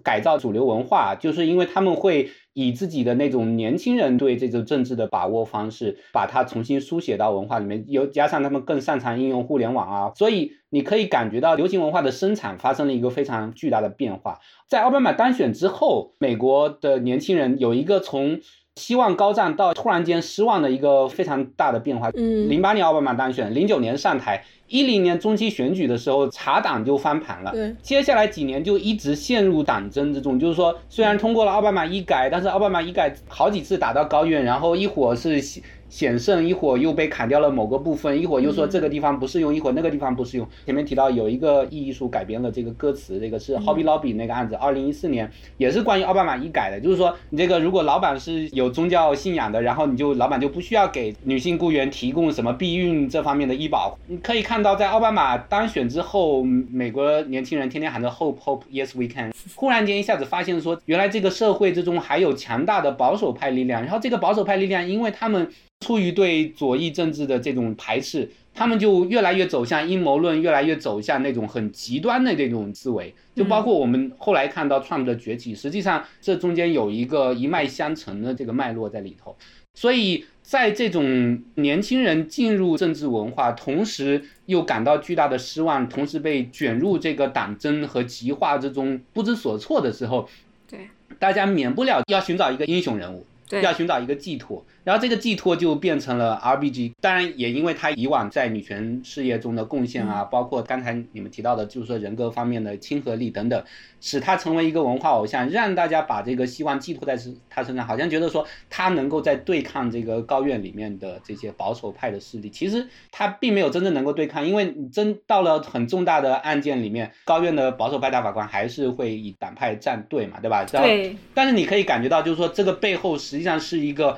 [0.03, 2.29] 改造主流文化，就是因为他们会。
[2.60, 14.39] 以自己的那种年轻人对这种政治的把握方式，把它重新书写到文化里面，又加上他们更擅长应用互联网啊，所以你可以感觉到流行文化的生产发生了一个非常巨大的变化。
[14.67, 18.39] 在奥巴马当选之后，美国的年轻人有一个从
[18.77, 22.09] 希望高涨到突然间失望的一个非常大的变化。
[22.15, 24.45] 嗯，零八年奥巴马当选，零九年上台。
[24.69, 27.51] 一零年中期选举的时候，查党就翻盘了。
[27.51, 30.37] 对，接下来几年就一直陷入党争之中。
[30.37, 35.41] 就是说，虽然通过了奥巴马医改，但是奥巴马医改好几次打到高院，然后一会儿是。
[35.89, 40.47] 险胜一会儿又被砍掉了某个部分，一会儿又说这个地方不适用，一会儿那个地方不适用。
[40.65, 53.97] 前面提到有一个艺术改编了这个歌词，这个是 Hobby Lobby 那个案子，二零一四年也是关于奥巴马医改的，就是说你这个如果老板是有宗教信仰的，然后你就老板就不需要给女性雇员提供什么避孕这方面的医保。
[54.08, 65.47] 你可以看到，在奥巴马当选之后，美国年轻人天天喊着 Hope Hope Yes We Can，忽然间一下子发现说，原来这个社会之中还有强大的保守派力量，然后这个保守派力量，因为他们。
[65.87, 73.13] 出于对左翼政治的这种排斥，他们就越来越走向阴谋论，越来越走向那种很极端的这种思维。
[73.35, 79.35] 就包括我们后来看到 Trump 的崛起，实际上这中间有一个一脉相承的这个脉络在里头。
[79.75, 90.27] 所以在这种年轻人进入政治文化，同时又感到巨大的失望，同时被卷入这个党争和极化之中不知所措的时候，
[90.67, 93.23] 对大家免不了要寻找一个英雄人物，
[93.61, 94.65] 要寻找一个寄托。
[94.88, 103.62] 然后这个寄托就变成了 RBG，当然也因为他以往在女权事业中的贡献啊，包括刚才你们提到的，就是说人格方面的亲和力等等，
[104.00, 112.50] 使他成为一个文化偶像，让大家把这个希望寄托在他身上，好像觉得说他能够在对抗这个高院里面的这些保守派的势力。
[112.50, 120.63] 其实他并没有真正能够对抗，因为你真到了很重大的案件里面，高院的保守派大法官还是会以党派站队嘛，对吧？
[120.63, 121.13] 对。
[121.34, 124.17] 但是你可以感觉到，就是说这个背后实际上是一个。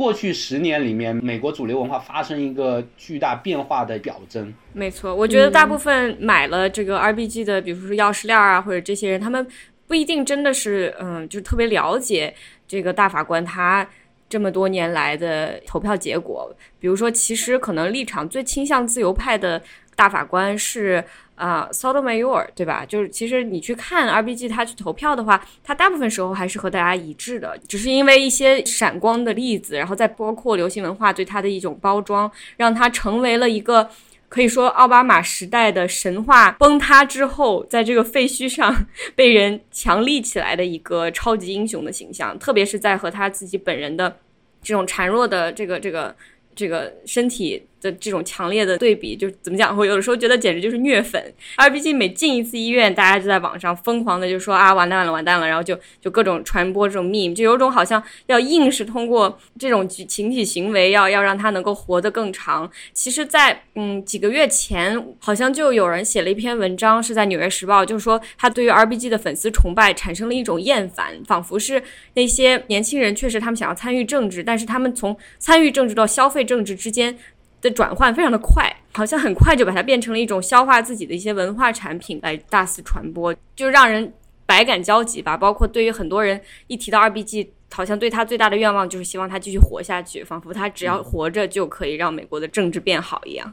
[0.00, 4.50] 过去十年里面，美国主流文化发生一个巨大变化的表征。
[4.72, 9.46] 没错，我觉得大部分买了这个 RBG 的，比如说钥匙链啊，或者这些人，他们
[9.86, 12.34] 不一定真的是，嗯，就特别了解
[12.66, 13.86] 这个大法官他
[14.26, 16.50] 这么多年来的投票结果。
[16.78, 19.62] 比如说，其实可能立场最倾向自由派的
[20.00, 21.04] 大法官是。
[21.40, 22.84] 啊，Sotomayor，对吧？
[22.84, 33.88] 就是其实你去看 RBG，他去投票的话，他大部分时候还是和大家一致的，只是因为一些闪光的例子，然后再包括流行文化对他的一种包装，让他成为了一个
[34.28, 38.76] 可以说奥巴马时代的神话崩塌之后，在这个废墟上
[39.16, 44.14] 被人强立起来的一个超级英雄的形象，特别是在和他自己本人的
[44.62, 46.14] 这种孱弱的这个这个
[46.54, 47.66] 这个身体。
[47.80, 49.76] 的这种强烈的对比，就怎么讲？
[49.76, 51.22] 我有的时候觉得简直就是虐粉。
[51.56, 62.70] 而毕竟每进一次医院，大家就在网上疯狂的就说啊，完蛋了，完蛋了，然后就就各种传播这种 meme，就有种好像要硬是通过这种群体行为，要要让他能够活得更长。
[62.92, 71.82] 其实，在嗯几个月前，好像就有人写了一篇文章，是在《纽约时报》，就是说他对于 RBG 的粉丝崇拜产生了一种厌烦，仿佛是
[72.14, 77.16] 那些年轻人确实他们想要参与政治，但是他们从参与政治到消费政治之间。
[77.60, 84.12] 的转换非常的快，好像很快就把它变成了一种消化自己的一些文化产品来大肆传播，就让人
[84.46, 85.36] 百感交集吧。
[85.36, 93.52] 包括对于很多人一提到 RBG，好像对他最大的愿望就是希望他继续活下去，仿佛他只要活着就可以让美国的政治变好一样。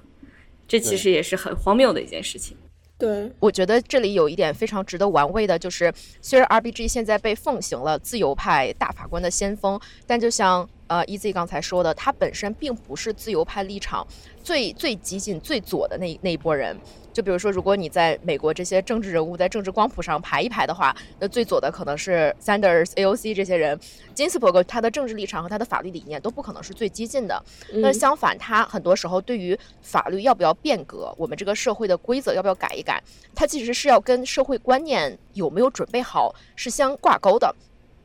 [0.67, 2.57] 这其实也是很荒谬的一件事情。
[2.97, 10.67] 对，我觉得这里有一点非常值得玩味的，就是虽然 RBG 现在被奉行了自由派大法官的先锋，但就像。
[10.89, 14.07] 呃，EZ 刚才说的，他本身并不是自由派立场
[14.41, 16.79] 最最激进、最左的那那一波人。
[17.17, 23.75] 就比如说，如果你在美国这些政治人物在政治光谱上排一排的话，那最左的可能是 Sanders、AOC 这些人。
[24.13, 27.43] 金斯伯格他的政治立场和他的法律理念都不可能是最激进的。
[27.73, 33.01] 那相反，他很多时候对于法律要不要变革，我们这个社会的规则要不要改一改，
[33.34, 37.51] 他其实是要跟社会观念有没有准备好是相挂钩的。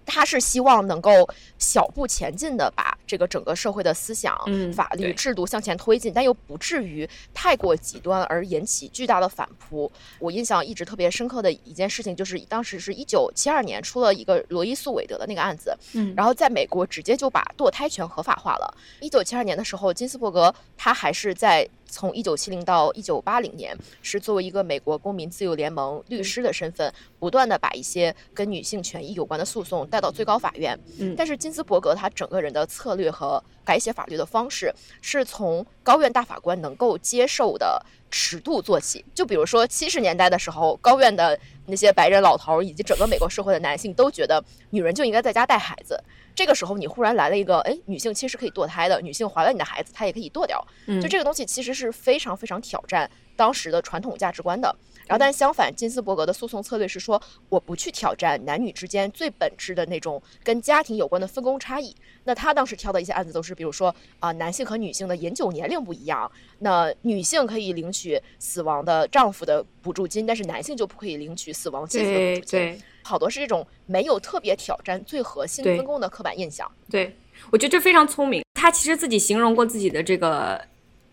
[0.05, 9.91] 他是希望能够小步前进的把这个整个社会的思想、嗯法律制度向前推进，但又不至于太过极端而引起巨大的反扑。
[10.19, 18.75] 我印象一直特别深刻的一件事情，就是当时是一九七二年出了一个罗伊诉韦德的那个案子，嗯然后在美国直接就把堕胎权合法化了。
[19.01, 30.77] 一九七二年的时候，金斯伯格他还是在从一九七零到一九八零年，是作为一个美国公民自由联盟律师的身份，不断的把一些跟女性权益有关的诉讼带到最高法院。
[30.99, 39.05] 嗯但是金斯伯格他整个人的策略和改写法律的方式，是从高院大法官能够接受的尺度做起。
[39.15, 46.03] 就比如说七十年代的时候，高院的那些白人老头以及整个美国社会的男性都觉得女人就应该在家带孩子。
[46.35, 50.65] 这个时候，你忽然来了一个，哎，女性其实可以堕胎的，女性怀了你的孩子，她也可以堕掉。
[50.87, 54.75] 嗯就这个东西其实是非常非常挑战当时的传统价值观的。
[55.07, 61.95] 然后，但是相反，金斯伯格的诉讼策略是说，我不去挑战男女之间最本质的那种跟家庭有关的分工差异。
[62.25, 72.83] 那他当时挑的一些案子都是，比如说啊、男性和女性的饮酒年龄不一样，那女性可以领取死亡的丈夫的补助金，但是男性就不可以领取死亡妻子的补助金。
[73.13, 76.67] 对好多是这种没有特别挑战最核心分工的刻板印象。
[76.91, 77.15] 对，
[77.51, 78.43] 我觉得这非常聪明。
[78.55, 80.59] 他其实自己形容过自己的这个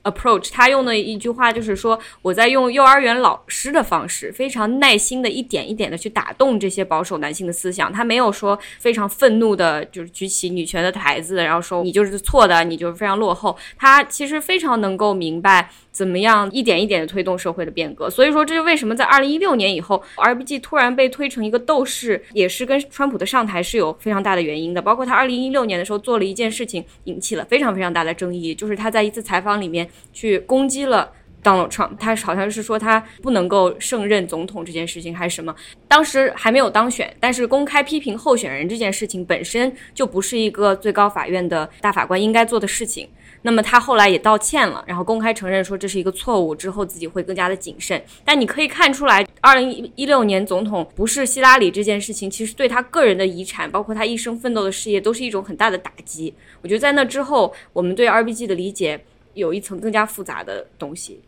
[0.03, 7.91] approach，他用的一句话就是说，我在用幼儿园老师的方式，非常耐心的一点一点的去打动这些保守男性的思想。
[7.91, 13.57] 他没有说非常愤怒的，就是举起女权的台子，然后说你就是错的，你就是非常落后。
[13.77, 15.69] 他其实非常能够明白。
[15.99, 18.09] 怎么样一点一点的推动社会的变革？
[18.09, 24.81] 所以说，这是为什么在二零一六年以后，RBG 突然被推成一个斗士，也是跟川普的上台是有非常大的原因的。
[24.81, 31.11] 包括他二零一六年的时候做了一件事情，引起了非常非常大的争议，就是他在一次采访里面去攻击了。
[31.41, 35.55] Donald Trump，他好像是说他不能够胜任总统这件事情还是什么，
[35.87, 43.07] 当时还没有当选，但是公开批评候选人这件事情本身就不是一个最高法院的大法官应该做的事情。
[43.41, 48.01] 那么他后来也道歉了，然后公开承认说这是一个错误，之后自己会更加的谨慎。
[48.25, 56.33] 但你可以看出来，二零一六年总统不是希拉里这件事情，其实对他个人的遗产，包括他一生奋斗的事业，都是一种很大的打击。
[56.61, 58.99] 我觉得在那之后，我们对 RBG 的理解
[59.33, 61.21] 有一层更加复杂的东西。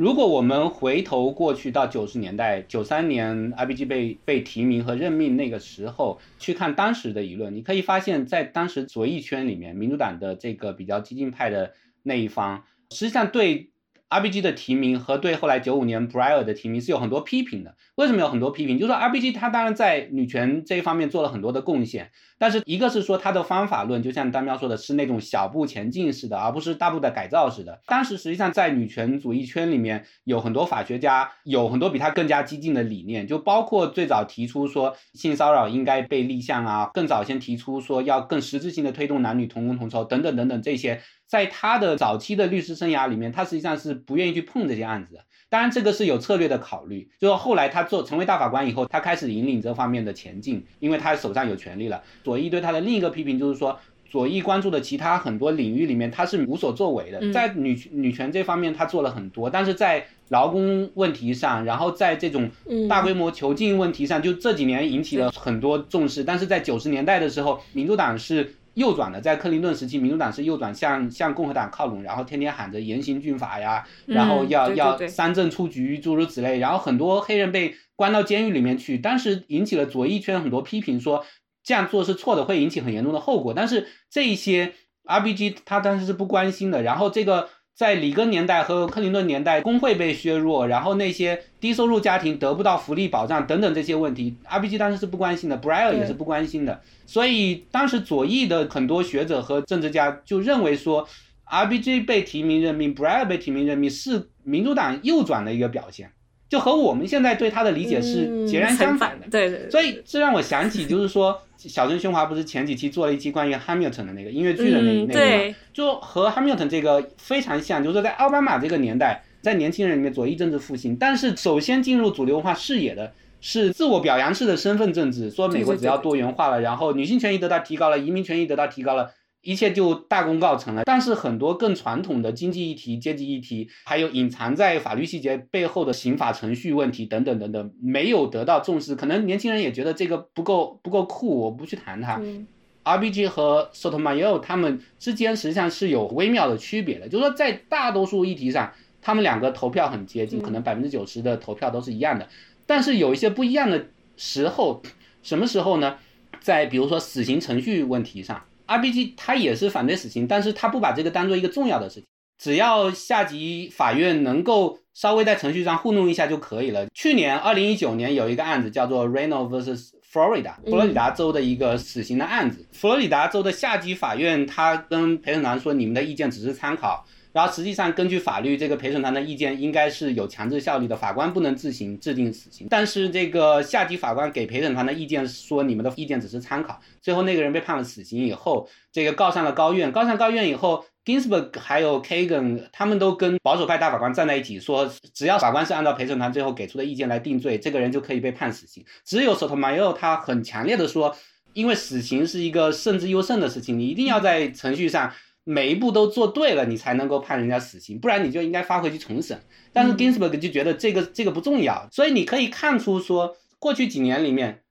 [0.00, 13.68] 如果我们回头过去到九十年代，九三年 IBG 被被提名和任命那个时候，去看当时的舆论，你可以发现，在当时左翼圈里面，民主党的这个比较激进派的那一方，实际上对
[14.10, 17.76] RBG 的提名和对后来九五年 Breyer 的提名是有很多批评的。
[17.94, 18.76] 为什么有很多批评？
[18.76, 27.80] 就是说 RBG 他当然在女权这一方面做了很多的贡献，但是一个是说他的方法论，就像丹喵说的，是那种小步前进式的，而不是大步的改造式的。
[27.86, 45.20] 当时实际上在女权主义圈里面，有很多法学家有很多比他更加激进的理念，就包括最早提出说性骚扰应该被立项啊，更早先提出说要更实质性的推动男女同工同酬等等等等这些，在他的早期的律师生涯里面，他实际上是不愿意去碰这些案子的。
[45.48, 52.02] 当然，这个是有策略的考虑，就是后来他做成为大法官以后，他开始引领这方面的前进，因为他手上有权利了。
[52.24, 57.20] 左翼对他的另一个批评就是说，左翼关注的其他很多领域里面，他是无所作为的。
[57.20, 66.24] 嗯在女女权这方面，他做了很多，但是在劳工问题上，然后在这种嗯大规模囚禁问题上，就这几年引起了很多重视。
[66.24, 68.56] 但是在九十年代的时候，民主党是。
[68.74, 76.58] 右转的，在克林顿时期，民主党是右转向向共和党靠拢，然后天天喊着严刑峻法呀，然后要、要三振出局，诸如此类。
[76.58, 81.24] 然后很多黑人被关到监狱里面去，当时引起了左翼圈很多批评，说
[81.62, 83.52] 这样做是错的，会引起很严重的后果。
[83.52, 84.72] 但是这一些
[85.04, 86.82] RBG 他当时是不关心的。
[86.82, 96.80] 然后这个在里根年代和克林顿年代，工会被削弱，然后那些低收入家庭得不到福利保障等等这些问题，RBG 当时是不关心的，Breyer 也是不关心的。
[97.06, 101.08] 所以当时左翼的很多学者和政治家就认为说
[101.50, 106.12] ，RBG 被提名任命，Breyer 被提名任命是民主党右转的一个表现，
[106.50, 109.26] 就和我们现在对他的理解是截然相反的。
[109.30, 129.12] 对对对，所以这让我想起，就是说，小镇喧哗不是前几期做了一期关于 Hamilton 的那个音乐剧的那、嗯那个吗，就和 Hamilton 这个非常像，就是说在奥巴马这个年代，在年轻人里面左翼政治复兴，但是首先进入主流文化视野的是自我表扬式的身份政治，说美国只要多元化了，然后女性权益得到提高了，移民权益得到提高了。
[129.42, 138.94] 一切就大功告成了，但是很多更传统的经济议题、阶级议题，还有隐藏在法律细节背后的刑法程序问题等等等等，没有得到重视。
[138.94, 142.18] 可能年轻人也觉得这个不够不够酷，我不去谈它。
[142.22, 142.46] 嗯
[142.82, 148.72] RBG 和 Sotomayor 他们之间实际上是有微妙的区别的，就是说在大多数议题上，
[149.02, 152.26] 他们两个投票很接近，嗯可能百分之九十的投票都是一样的，
[152.66, 153.86] 但是有一些不一样的
[154.16, 154.82] 时候，
[155.22, 155.96] 什么时候呢？
[156.40, 162.04] 在比如说死刑程序问题上，RBG 他也是反对死刑，但是他不把这个当做一个重要的事情，
[162.38, 166.86] 只要下级法院能够稍微在程序上糊弄一下就可以了。
[166.94, 177.04] 去年二零一九年有一个案子叫做 Reno vs Florida，佛罗里达州的一个死刑的案子，佛罗里达州的下级法院他跟陪审团说，你们的意见只是参考。
[177.32, 182.66] 然后实际上，根据法律，这个陪审团的意见应该是有强制效力的，法官不能自行制定死刑。
[182.68, 186.80] 但是这个下级法官给陪审团的意见说，你们的意见只是参考。
[187.00, 198.84] 最后那个人被判了死刑以后，这个告上了高院，告上高院以后，Ginsburg 还有 Kagan 他们都跟保守派大法官站在一起说，只要法官是按照陪审团最后给出的意见来定罪，这个人就可以被判死刑。
[199.04, 201.16] 只有 Sotomayor 他很强烈的说，
[201.52, 205.12] 因为死刑是一个慎之又慎的事情，你一定要在程序上。
[205.44, 209.40] 每一步都做对了，你才能够判人家死刑，不然你就应该发回去重审。
[209.72, 214.62] 但是 Ginsburg 就觉得这个这个不重要，所以你可以看出说，过去几年里面，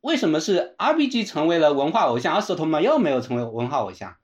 [0.00, 4.14] 为什么是 RBG 成为了文化偶像，而 Sotomayor 没有成为文化偶像，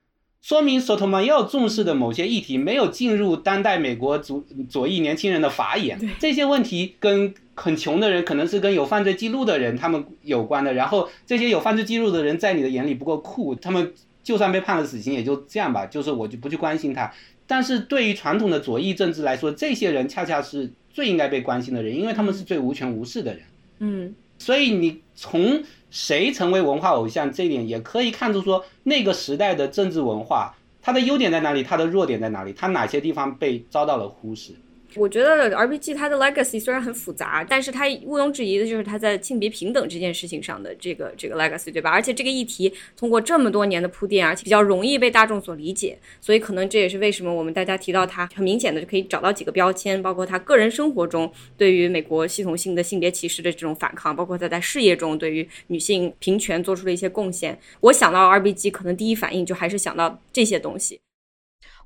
[0.40, 6.00] 说明 Sotomayor 重视的某些议题没有进入当代美国左左翼年轻人的法眼。
[6.18, 13.92] 这些问题跟很穷的人，可能是跟有犯罪记录的人他们有关的，然后这些有犯罪记录的人在你的眼里不够酷，他们。
[14.24, 15.86] 就算被判了死刑，也就这样吧。
[15.86, 17.12] 就是我就不去关心他。
[17.46, 23.42] 但是对于传统的左翼政治来说，这些人恰恰是最应该被关心的人，因为他们是最无权无势的人。
[23.80, 34.52] 嗯，所以你从谁成为文化偶像这一点，也可以看出说那个时代的政治文化，它的优点在哪里，它的弱点在哪里，它哪些地方被遭到了忽视。
[34.96, 41.90] 我觉得 R B G 它的 legacy 虽然很复杂，但是它毋庸置疑的就是它在性别平等这件事情上的这个这个 legacy，对吧？
[41.90, 57.58] 而且这个议题通过这么多年的铺垫，而且比较容易被大众所理解，所以可能这也是为什么我们大家提到它，很明显的就可以找到几个标签，包括他个人生活中对于美国系统性的性别歧视的这种反抗，包括他在事业中对于女性平权做出了一些贡献。
[57.80, 61.00] 我想到 R B G，可能第一反应就还是想到这些东西。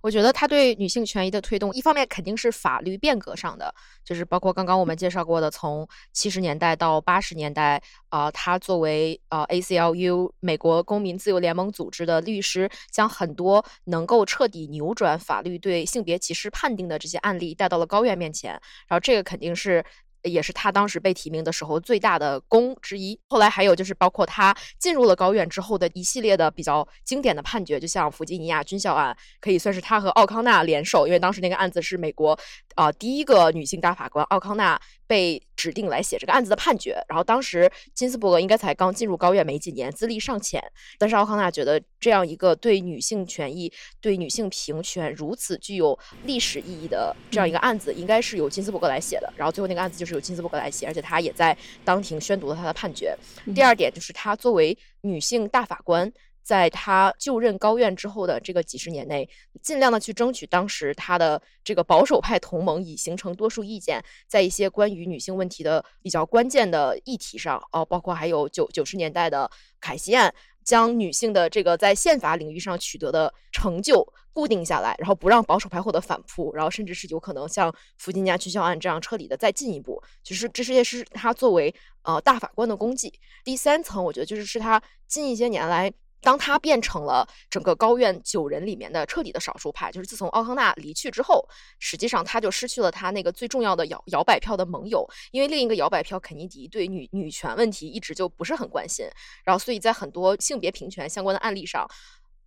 [0.00, 3.74] 我觉得他对女性权益的推动，一方面肯定是法律变革上的，
[4.04, 18.52] 就是包括刚刚我们介绍过的，从七十年代到八十年代，啊，他作为呃 ACLU 美国公民自由联盟组织的律师，将很多能够彻底扭转法律对性别歧视判定的这些案例带到了高院面前，
[18.86, 19.84] 然后这个肯定是。
[20.22, 23.18] 也是他当时被提名的时候最大的功之一。
[23.28, 32.38] 后来还有就是包括他进入了高院之后的一系列的比较经典的判决，就像弗吉尼亚军校案，可以算是他和奥康纳联手，因为当时那个案子是美国
[32.74, 34.80] 啊第一个女性大法官奥康纳。
[35.08, 40.62] 被指定来写这个案子的判决，然后当时金斯伯格应该才刚进入高院没几年，资历尚浅，
[40.96, 49.32] 但是奥康纳觉得这样一个对女性权益、对女性平权如此具有历史意义的这样一个案子，应该是由金斯伯格来写的。
[49.36, 53.16] 然后最后那个案子就是由金斯伯格来写，而且他也在当庭宣读了他的判决。
[53.52, 56.12] 第二点就是他作为女性大法官。
[56.48, 59.28] 在他就任高院之后的这个几十年内，
[59.60, 70.34] 尽量的去争取当时他的这个保守派同盟，已形成多数意见，在一些关于女性问题的比较关键的议题上，哦，包括还有九九十年代的凯西案，
[70.64, 81.74] 将女性的这个在宪法领域上取得的成就固定下来，然后不让保守派获得反扑，然后甚至是有可能像弗吉尼亚军校案这样彻底的再进一步，就是这些是他作为
[82.04, 83.12] 呃大法官的功绩。
[83.44, 85.92] 第三层，我觉得就是是他近一些年来。
[86.20, 91.48] 当他变成了整个高院九人里面的彻底的少数派，就是自从奥康纳离去之后，
[91.78, 99.06] 实际上他就失去了他那个最重要的摇摇摆票的盟友，因为另一个摇摆票肯尼迪对女女权问题一直就不是很关心，
[99.44, 101.86] 然后所以在很多性别平权相关的案例上，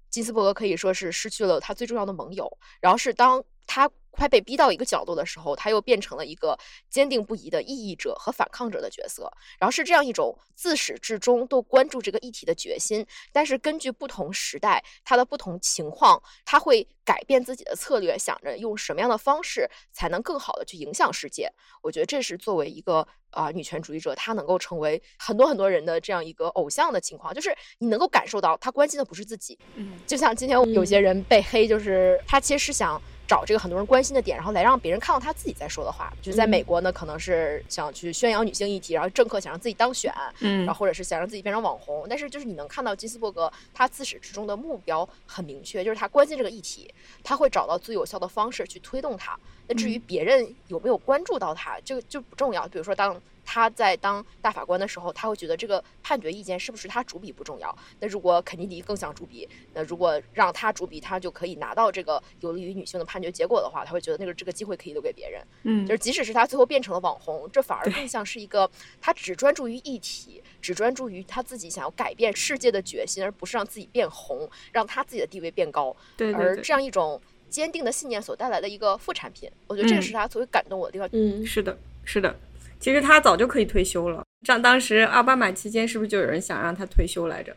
[0.09, 3.41] 金斯伯格可以说是失去了他最重要的盟友，然后是当
[3.71, 3.89] 他。
[4.13, 6.59] 快被逼到一个角度的时候，他又变成了一个
[6.89, 9.31] 坚定不移的异议者和反抗者的角色。
[9.57, 13.07] 然后是这样一种自始至终都关注这个议题的决心。
[13.31, 21.49] 但是根据不同时代，他的不同情况，他会改变自己的策略，想着用什么样的方式才能更好的去影响世界。
[21.81, 29.57] 我觉得这是作为一个啊女权主义者，她能够成为很多很多人的这样一个偶像的情况，就是你能够感受到他关心的不是自己。
[29.75, 33.01] 嗯，就像今天有些人被黑，就是他其实是想。
[33.31, 36.11] 找这个很多人关心的点，然后来让别人看到他自己在说的话。
[36.21, 42.05] 就在美国呢，可能是想去宣扬女性议题，然后政客想让自己当选，嗯，然后或者是想让自己变成网红。
[42.09, 49.39] 但是就是你能看到金斯伯格，他自始至终的目标很明确，就是他关心这个议题，他会找到最有效的方式去推动它。
[49.65, 52.67] 那至于别人有没有关注到他，这个就不重要。
[52.67, 53.15] 比如说，当
[53.45, 57.75] 他在当大法官的时候，他会觉得这个判决意见是不是他主笔不重要。
[57.99, 65.41] 那如果肯尼迪更想主笔，那如果让他主笔，他就可以拿到这个有利于女性的判决结果的话，他会觉得那个这个机会可以留给别人。
[65.63, 68.69] 嗯，就是即使是他最后变成了网红，这反而更像是一个
[69.01, 75.95] 他只专注于议题，只专注于他自己想要改变世界的决心，而不是让自己变红，让他自己的地位变高。
[76.15, 81.09] 对而这样一种坚定的信念所带来的一个副产品，我觉得这个是他最为感动我的地方。
[81.11, 82.33] 嗯，是的，是的。
[82.81, 87.55] 其实他早就可以退休了，像当时奥巴马期间，是不是就有人想让他退休来着？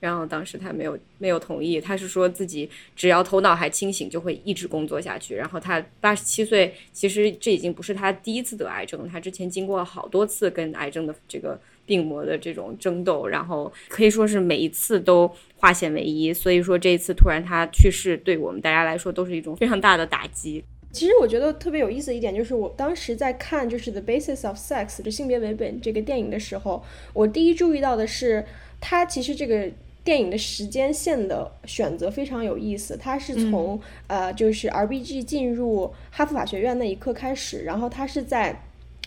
[0.00, 5.36] 然后当时他没有没有同意，他是说自己只要头脑还清醒，就会一直工作下去。
[5.36, 16.32] 然后他八十七岁，其实这已经不是他第一次得癌症，他之前经过了好多次跟癌症的这个病魔的这种争斗，然后可以说是每一次都化险为夷。
[16.32, 20.64] 所以说这一次突然他去世，对我们大家来说都是一种非常大的打击。
[20.92, 26.82] 其实我觉得特别有意思的一点就是，我当时在看就是《The Basis of Sex》就性别为本这个电影的时候，
[27.14, 28.44] 我第一注意到的是，
[28.78, 29.70] 它其实这个
[30.04, 32.94] 电影的时间线的选择非常有意思。
[32.96, 38.62] 它是从呃，就是 RBG 进入哈佛法学院那一刻开始，然后它是在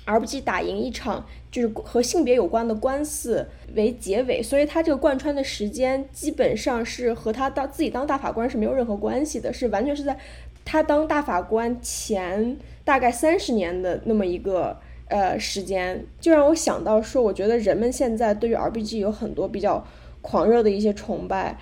[0.07, 10.17] RBG 打赢一场就是和性别有关的官司为结尾，所以它这个贯穿的时间基本上是和他当自己当大法官是没有任何关系的，是完全是在。
[10.65, 14.75] 他当大法官前大概三十年的那么一个
[15.07, 19.85] 呃时间，就让我想到说，我觉得人们现在对于 RBG 有很多比较
[20.21, 21.57] 狂热的一些崇拜，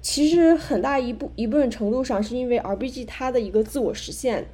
[0.00, 4.46] 其实很大一部一部分程度上是因为 RBG 它的一个自我实现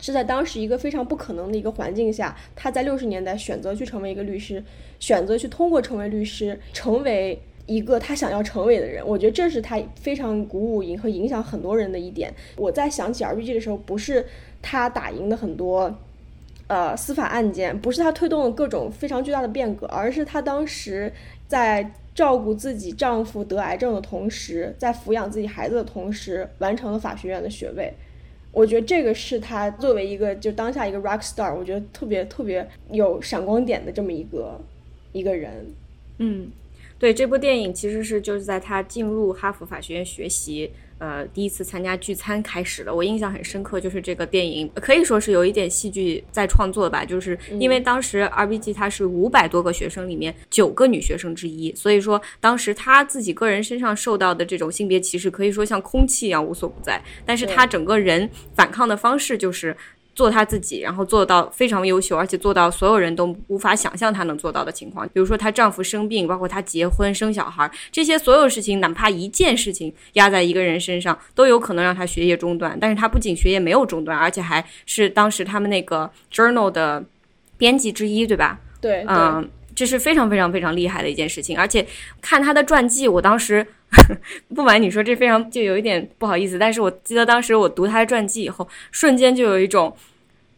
[0.00, 4.62] 是在当时一个非常不可能的一个环境下，他在六十年代选择去成为一个律师，
[5.00, 7.42] 选择去通过成为律师成为。
[7.66, 12.32] 一个他想要成为的人，我觉得这是他非常鼓舞和影响很多人的一点。
[12.56, 14.26] 我在想起 RPG 的时候，不是
[14.60, 15.94] 他打赢的很多，
[16.66, 21.10] 呃，司法案件，不是他推动了各种非常巨大的变革，而是他当时
[21.48, 27.92] 在照顾自己丈夫得癌症的同时，在抚养自己孩子的同时，完成了法学院的学位。
[28.52, 34.60] 我觉得这个是他作为一个就当下一个 rock star，我觉得特别特别有闪光点的这么一个
[35.12, 35.66] 一个人，
[36.18, 36.50] 嗯。
[37.04, 42.94] 对这部电影，其实是就是在他进入哈佛法学院学习，呃，第一次参加聚餐开始的。
[42.94, 56.98] 我印象很深刻，就是这个电影可以说是有一点戏剧在创作吧，就是因为当时 RBG 他是五百多个学生里面九个女学生之一，所以说当时他自己个人身上受到的这种性别歧视，可以说像空气一样无所不在。
[57.26, 59.76] 但是他整个人反抗的方式就是。
[60.14, 65.06] 做他自己，然后做到非常优秀，而且做到所有人都无法想象她能做到的情况。
[65.08, 72.78] 比如说她丈夫生病，包括她结婚生小孩，这些所有事情，哪怕一件事情压在一个人身上，都有可能让她学业中断。
[72.80, 77.04] 但是她不仅学业没有中断，而且还是当时他们那个 journal 的
[77.56, 78.60] 编辑之一，对吧？
[78.80, 81.58] 对，嗯，这是非常非常非常厉害的一件事情。
[81.58, 81.86] 而且
[82.20, 83.66] 看他的传记，我当时
[84.54, 89.94] 不瞒你说，这非常就有一点不好意思，但是我记得当时我读他的传记以后，瞬间就有一种。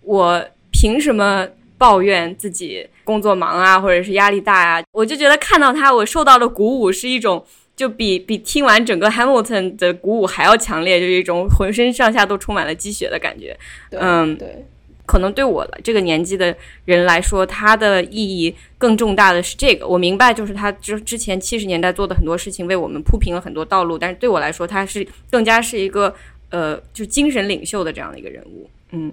[0.03, 0.41] 我
[0.71, 1.45] 凭什么
[1.77, 4.81] 抱怨自己工作忙啊，或者是压力大啊？
[4.93, 7.45] 我就觉得看到他，我受到的鼓舞是一种，
[7.75, 13.59] 就比比听完整个 Hamilton 的鼓舞还要强烈，就是一种浑身上下都充满了鸡血的感觉。
[13.91, 14.65] 嗯，对，
[15.07, 16.55] 可能对我这个年纪的
[16.85, 19.87] 人来说，它的意义更重大的是这个。
[19.87, 26.15] 我明白，就是他之之前七十年代做的很多事情，为我们铺平了很多道路，但是对我来说，他是更加是一个
[26.51, 28.69] 呃，就精神领袖的这样的一个人物。
[28.91, 29.13] 嗯。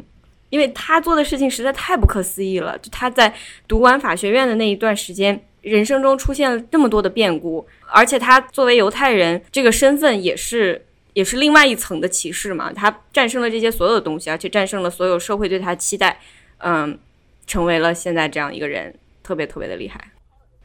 [0.49, 2.77] 因为他做的事情实在太不可思议了。
[2.77, 3.33] 就他在
[3.67, 12.71] 读完法学院的那一段时间，人生中出现了这么多的变故，而且他作为犹太人这个身份也是也是另外一层的歧视嘛。
[12.73, 16.19] 他战胜了这些所有的东西，而且战胜了所有社会对他期待，
[16.57, 16.97] 嗯，
[17.47, 18.93] 成为了现在这样一个人，
[19.23, 20.11] 特别特别的厉害。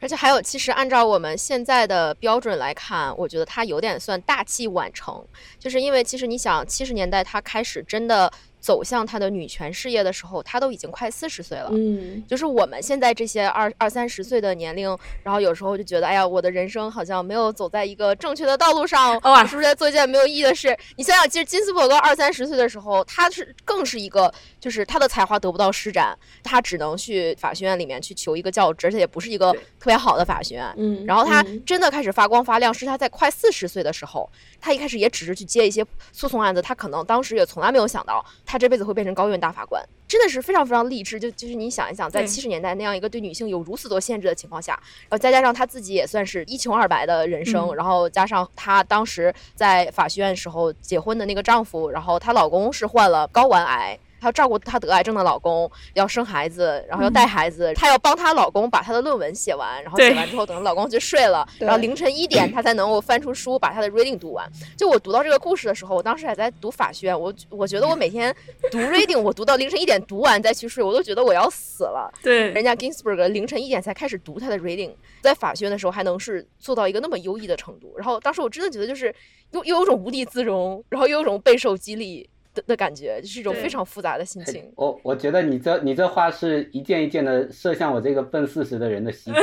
[0.01, 5.25] 而且还有，其实按照我们现在的标准来看，我觉得他有点算大器晚成，
[5.57, 8.31] 就是因为其实你想，七十年代他开始真的。
[8.59, 11.69] 走向她的女权事业的时候，她都已经快四十岁了。
[11.71, 20.77] 嗯，就是我们现在这些二二三十岁的年龄，然后有时候就觉得，哎呀，我的人生好像没有走在一个正确的道路上，我是不是在做一件没有意义的事？
[20.97, 30.73] 你想想，其实金斯伯格二三十岁的时候，他是更是一个，就是他的才华得不到施展，他只能去法学院里面去求一个教职，而且也不是一个特别好的法学院。
[30.77, 34.29] 嗯，然后他真的开始发光发亮，是他在快四十岁的时候，
[34.59, 38.23] 他一开始也只是去接一些诉讼案子，他可能当时也从来没有想到。
[38.51, 41.19] 他这辈子会变成高院大法官，真的是非常非常励志。
[41.19, 64.49] 就就是你想一想，在七十年代那样一个对女性有如此多限制的情况下，然后再加上她自己也算是一穷二白的人生，然后加上她当时在法学院时候结婚的那个丈夫，然后她老公是患了睾丸癌，她要照顾她得癌症的老公，要生孩子，然后要带孩子，她要帮她老公把她的论文写完，然后写完之后等老公去睡了，然后凌晨一点她才能够翻出书把她的 reading 读完。
[64.75, 68.35] 就我读到这个故事的时候，我当时还在读法学院，我我觉得我每天
[68.71, 72.11] 读 reading，我读到凌晨一点读完再去睡，我都觉得我要死了。
[72.21, 74.91] 对，人家 Ginsburg 凌晨一点才开始读她的 reading，
[75.21, 79.13] 在法学院的时候还能是做到一个那么优异的程度，然后当时我真的觉得就是
[79.51, 82.29] 又又有种无地自容，然后又有种备受激励。
[82.59, 84.71] 的的感觉，就是一种非常复杂的心情。
[84.75, 89.33] 我我觉得你这你这话是一件一件的射向我这个奔四十的人的心。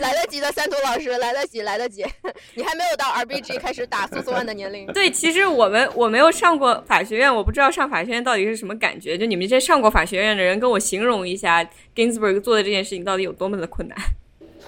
[0.00, 2.04] 来得及的，三图老师，来得及，来得及。
[2.54, 4.86] 你还没有到 RBG 开始打诉讼案的年龄。
[4.92, 9.18] 对，其实我们我没有上过法学院，我不知道上法学院到底是什么感觉。
[9.18, 13.96] 就你们这些上过法学院的人，跟我形容一下 Ginsburg 做的这件事情到底有多么的困难。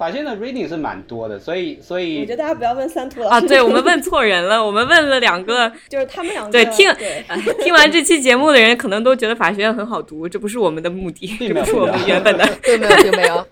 [0.00, 3.34] 法学的 reading 是蛮多的，所以所以我觉得大家不要问三图老师。
[3.34, 7.22] 啊，对我们问错人了， 我们问了两个， 就是他们两个对听对。
[7.62, 13.46] 听完这期节目的人可能都觉得法学院很好读，这不是我们的目的，这不是我们原本的，就没有，并没有。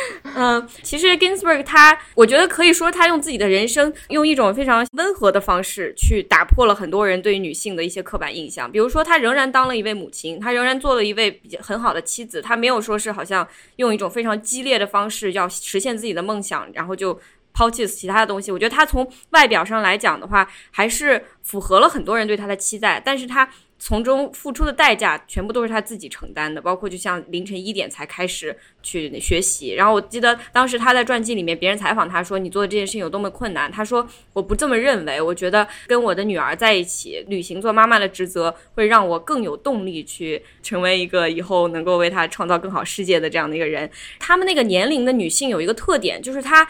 [0.36, 8.70] 嗯，其实 Ginsburg 他，我觉得可以说他用自己的人生，用一种非常温和的方式去打破了很多人对于女性的一些刻板印象。
[8.70, 13.46] 比如说，他仍然当了一位母亲，他仍然做了一位比较很好的妻子，他没有说是好像
[13.76, 17.18] 用一种非常激烈的方式要实现自己的梦想，然后就
[17.52, 18.52] 抛弃其他的东西。
[18.52, 23.48] 我觉得他从外表上来讲的话，还是符合了很多人对他的期待，但是他。
[23.82, 29.72] 从中付出的代价全部都是他自己承担的，包括就像凌晨一点才开始去学习。
[29.72, 46.68] 然后我记得当时他在传记里面，别人采访他说：“你做的这件事情有多么困难？”他说：“我不这么认为，我觉得跟我的女儿在一起，履行做妈妈的职责，会让我更有动力去成为一个以后能够为他创造更好世界的这样的一个人。”他们那个年龄的女性有一个特点，就是她。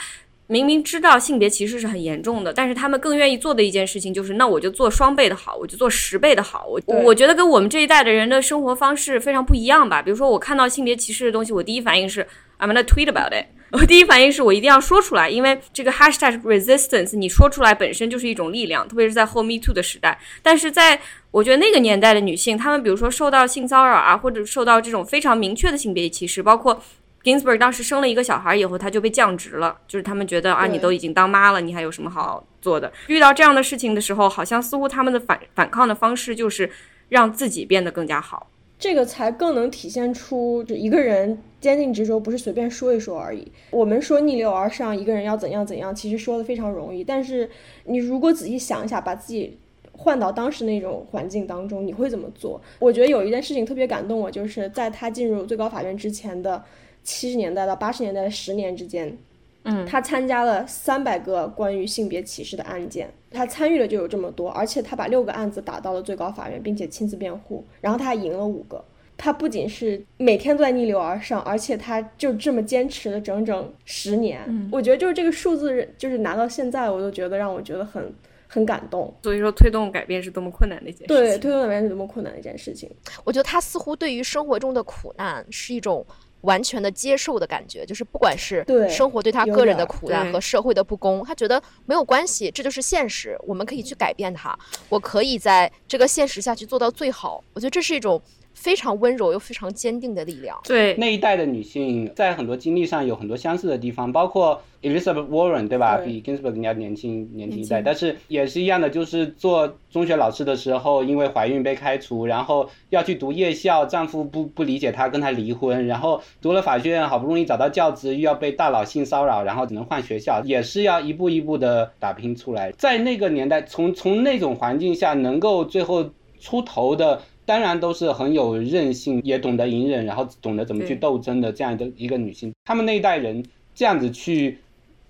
[0.51, 6.67] 明明知道性别歧视是很严重的，但是他们更愿意做的一件事情就是，那我就做双倍的好，我就做十倍的好。
[6.67, 10.03] 我我觉得跟我们这一代的人的生活方式非常不一样吧。
[10.03, 12.27] 比如说，我看到性别歧视的东西，我第一反应是
[12.59, 13.47] I'm gonna tweet about it。
[13.71, 20.19] 我第一反应是我一定要说出来，因为这个 hashtag resistance，你说出来本身就是一种力量，特别是在后 Me Too 的时代。
[20.43, 26.83] 但是在我觉得那个年代的女性，她们比如说受到性骚扰啊，或者受到这种非常明确的性别歧视，包括。
[27.23, 29.77] Ginsburg 当时生了一个小孩以后，他就被降职了。
[29.87, 32.91] 就是他们觉得啊，你都已经当妈了，你还有什么好做的？
[33.09, 36.71] 遇到这样的事情的时候，好像似乎他们的反反抗的方式就是
[37.11, 38.49] 让自己变得更加好。
[38.79, 43.53] 这个才更能体现出，就一个人坚定执着不是随便说一说而已。
[43.71, 47.05] 我们说逆流而上，一个人要怎样怎样，其实说的非常容易。
[47.05, 47.51] 但是
[47.85, 49.59] 你如果仔细想一下，把自己
[49.93, 52.59] 换到当时那种环境当中，你会怎么做？
[52.79, 56.65] 我觉得有一件事情特别感动我，就是在他进入最高法院之前的。
[57.03, 59.17] 七十年代到八十年代的十年之间，
[59.65, 68.85] 嗯，他参加了三百个关于性别歧视的案件，他参与的就有这么多，而且他把六个案子打到了最高法院，并且亲自辩护，然后他还赢了五个。
[69.23, 74.41] 他不仅是每天都在逆流而上，而且他就这么坚持了整整十年。
[74.73, 78.11] 我觉得就是这个数字，就是拿到现在，我都觉得让我觉得很
[78.47, 79.15] 很感动。
[79.23, 81.15] 所以说，推动改变是多么困难的一件事情。
[81.15, 82.91] 对，推动改变是多么困难的一件事情。
[83.23, 86.07] 我觉得他似乎对于生活中的苦难是一种。
[86.43, 94.59] 完全的接受的感觉，就是不管是生活对他个人的苦难和社会的不公，他觉得没有关系，这就是现实，我们可以去改变它。
[94.89, 97.43] 我可以在这个现实下去做到最好。
[97.53, 98.21] 我觉得这是一种
[98.55, 100.59] 非常温柔又非常坚定的力量。
[100.65, 104.61] 对那一代的女性，在很多经历上有很多相似的地方，包括。
[104.83, 105.99] Elizabeth Warren 对吧？
[106.03, 122.73] 比 Ginsburg 更加年轻年轻一代，但是也是一样的，就是做中学老师的时候，因为怀孕被开除，然后要去读夜校，丈夫不不理解她，跟她离婚，然后读了法学院，好不容易找到教职，又要被大佬性骚扰，然后只能换学校，也是要一步一步的打拼出来。
[122.79, 126.09] 在那个年代，从从那种环境下能够最后
[126.41, 127.21] 出头的，
[127.51, 132.53] 当然都是很有韧性，也懂得隐忍，然后懂得怎么去斗争的这样的一个女性。
[132.65, 133.45] 他们那一代人
[133.75, 134.59] 这样子去。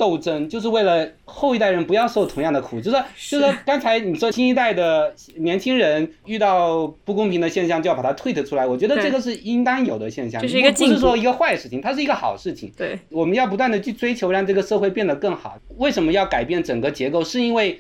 [0.01, 12.73] 斗争就是为了后一代人不要受同样的苦，就是就是说刚才你说新一代的年轻人遇到不公平的现象就要把它推特出来，我觉得这个是应当有的现象，就是一个不是说一个坏事情，它是一个好事情。
[12.75, 15.59] 对，我们要不断的去追求让这个社会变得更好。
[15.77, 17.23] 为什么要改变整个结构？
[17.23, 17.79] 是因为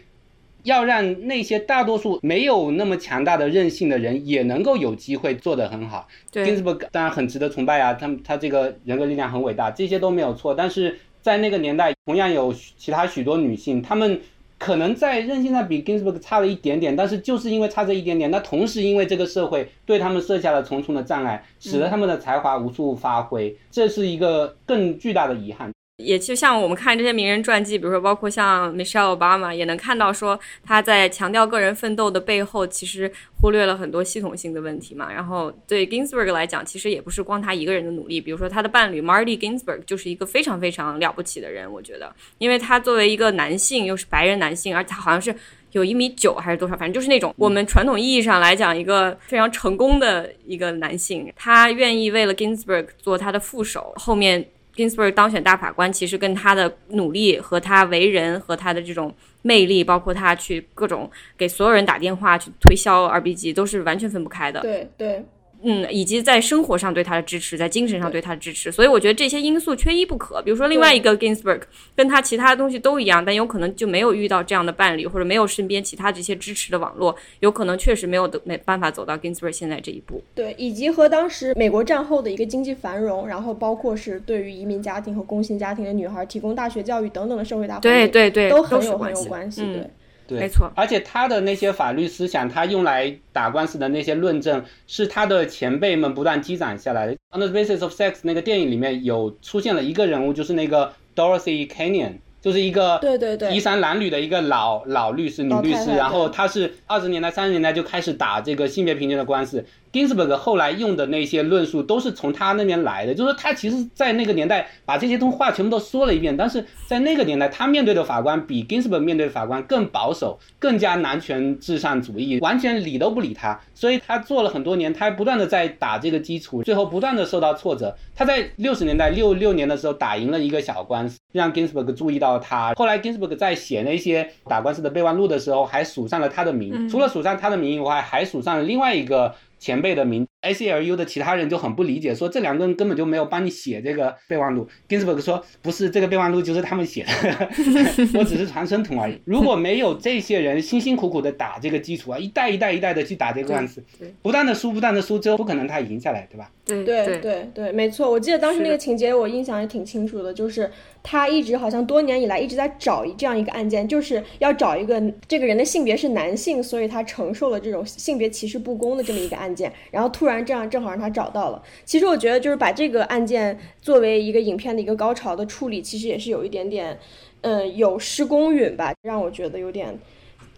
[0.65, 6.09] 要让那些大多数没有那么强大的韧性的人也能够有机会做得很好。
[6.33, 10.99] 对，Ginsburg 当然很值得崇拜啊，他他这个人格力量很伟大，这些都没有错，但是。
[11.23, 14.19] 在那个年代，同样有其他许多女性，她们
[14.57, 25.71] 可能在韧性上比 Ginsburg 差了一点点，但是就是因为差这一点点，那同时因为这个社会对他们设下了重重的障碍，使得他们的才华无处发挥，这是一个更巨大的遗憾。
[26.03, 35.12] 也就像我们看这些名人传记，比如说包括像 Michelle Obama，也能看到说他在强调个人奋斗的背后，其实忽略了很多系统性的问题嘛。
[35.12, 38.20] 然后对 Ginsburg 来讲，其实也不是光他一个人的努力。
[38.20, 45.34] 比如说他的伴侣 Marty Ginsburg 就是一个非常非常了不起的人，我觉得，因为他作为一个男性，又是白人男性，而且他好像是
[45.72, 51.32] 有一米九还是多少，反正就是那种我们传统意义上来讲一个非常成功的一个男性。
[51.36, 54.46] 他愿意为了 Ginsburg 做他的副手，后面。
[54.81, 64.61] Ginsburg 当选大法官，其实跟他的努力和他为人和他的这种魅力，包括他去各种给所有人打电话去推销 RBG，都是完全分不开的。
[64.62, 65.22] 对对。
[65.63, 70.41] 嗯，以及在生活上对他的支持，在精神上对他的支持，所以我觉得这些因素缺一不可。
[70.43, 71.61] 比如说，另外一个 Ginsburg
[71.95, 80.23] 跟他其他的东西都一样，但有可能就没有遇到这样的伴侣，或者没有身边其他这些支持的网络，有可能确实没有的没办法走到 Ginsburg 现在这一步。
[80.35, 89.63] 对，以及和当时美国战后的一个经济繁荣，然后包括是对于移民家庭和工薪家庭的女孩提供大学教育等等的社会大环境，对对对，都很有很有关系。
[89.63, 89.91] 对。
[90.39, 97.16] 没错，而且他的那些法律思想，他用来打官司的那些论证，是他的前辈们不断积攒下来的。
[97.33, 102.14] On the basis of sex 那个电影里面有出现了一个人物，就是那个 Dorothy Canyon。
[102.43, 109.62] 就是一个对对对衣衫褴褛的一个老老律师女律师，然后她是二十年代三十年代就开始打这个性别平权的官司。
[109.93, 123.59] Ginsburg 后来用的那些论述都是从他那边来的，就是他其实，在那个年代把这些东话全部都说了一遍，但是在那个年代，他面对的法官比 Ginsburg 面对的法官更保守，更加男权至上主义，完全理都不理他。
[123.74, 127.97] 所以他做了很多年，他不断的在打这个基础，最后不断的受到挫折。
[128.14, 132.74] 他在六十年代六六年的时候打赢了一个小官司，让 Ginsburg 注意到他。
[132.74, 139.34] 后来 Ginsburg 在写那些打官司的备忘录的时候，还署上了他的名，除了署上他的名以外，还署上了另外一个。
[139.61, 144.66] 前辈的名，ACLU 的其他人就很不理解，说这两个人根本就没有帮你写这个备忘录。
[144.88, 147.49] Ginsburg 说，不是这个备忘录就是他们写的，
[148.18, 149.20] 我只是传声筒而已。
[149.24, 153.82] 如果没有这些人辛辛苦苦的打这个基础啊，一代一代一代的去打这个官司，
[154.22, 156.51] 不断的输，不断的输，最后不可能他赢下来，对吧？
[156.66, 158.09] 对对对对，没错。
[158.09, 160.70] 我记得当时那个情节，我印象也挺清楚的，就是
[161.03, 169.72] 他一直好像多年以来一直在找这样一个案件，就是要找一个这个人的性别是男性，所以他承受了这种性别歧视不公的这么一个案件。
[169.91, 171.61] 然后突然不然这样正好让他找到了。
[171.85, 176.97] 其实我觉得就是把这个案件作为一个影片的一个高潮的处理，其实也是有一点点，
[177.41, 179.99] 嗯，有失公允吧，让我觉得有点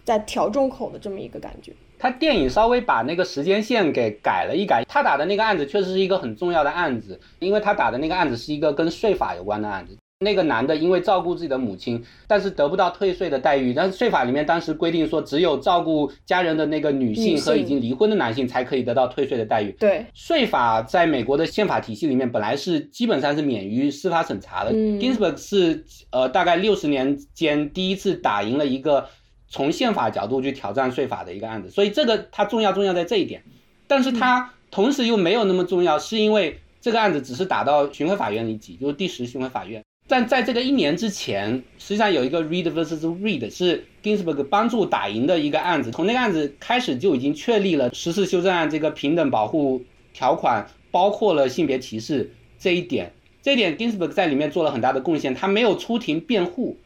[0.05, 1.73] 在调重口的这么一个感觉。
[1.99, 9.97] 他电影稍微把那个时间线给改了一改，他打的那个案子确实是一个很重要的案子，因为他打的那个案子是一个跟税法有关的案子。
[10.23, 19.73] 那个男的因为照顾自己的母亲，但是得不到退税的待遇，但是税法里面当时规定说，只有照顾家人的那个女性和已经离婚的男性才可以得到退税的待遇。
[19.79, 24.73] 对，税法在美国的宪法体系里面本来是基本上是免于司法审查的。
[24.73, 29.07] Ginsburg 是呃大概六十年间第一次打赢了一个。
[29.55, 33.43] 从宪法角度去挑战税法的一个案子，所以这个它重要重要在这一点，
[33.87, 39.83] 但是它同时又没有那么重要，是因为这个案子只是打到巡回法院一级，就是第十巡回法院。
[40.09, 49.83] 但在这个一年之前，实际上有一个 read versus read 是 Ginsburg 帮助打赢的一个案子，从那个案子开始就已经确立了十四修正案这个平等保护
[50.13, 56.77] 条款包括了性别歧视这一点，这一点 Ginsburg 在里面做了很大的贡献，他没有出庭辩护，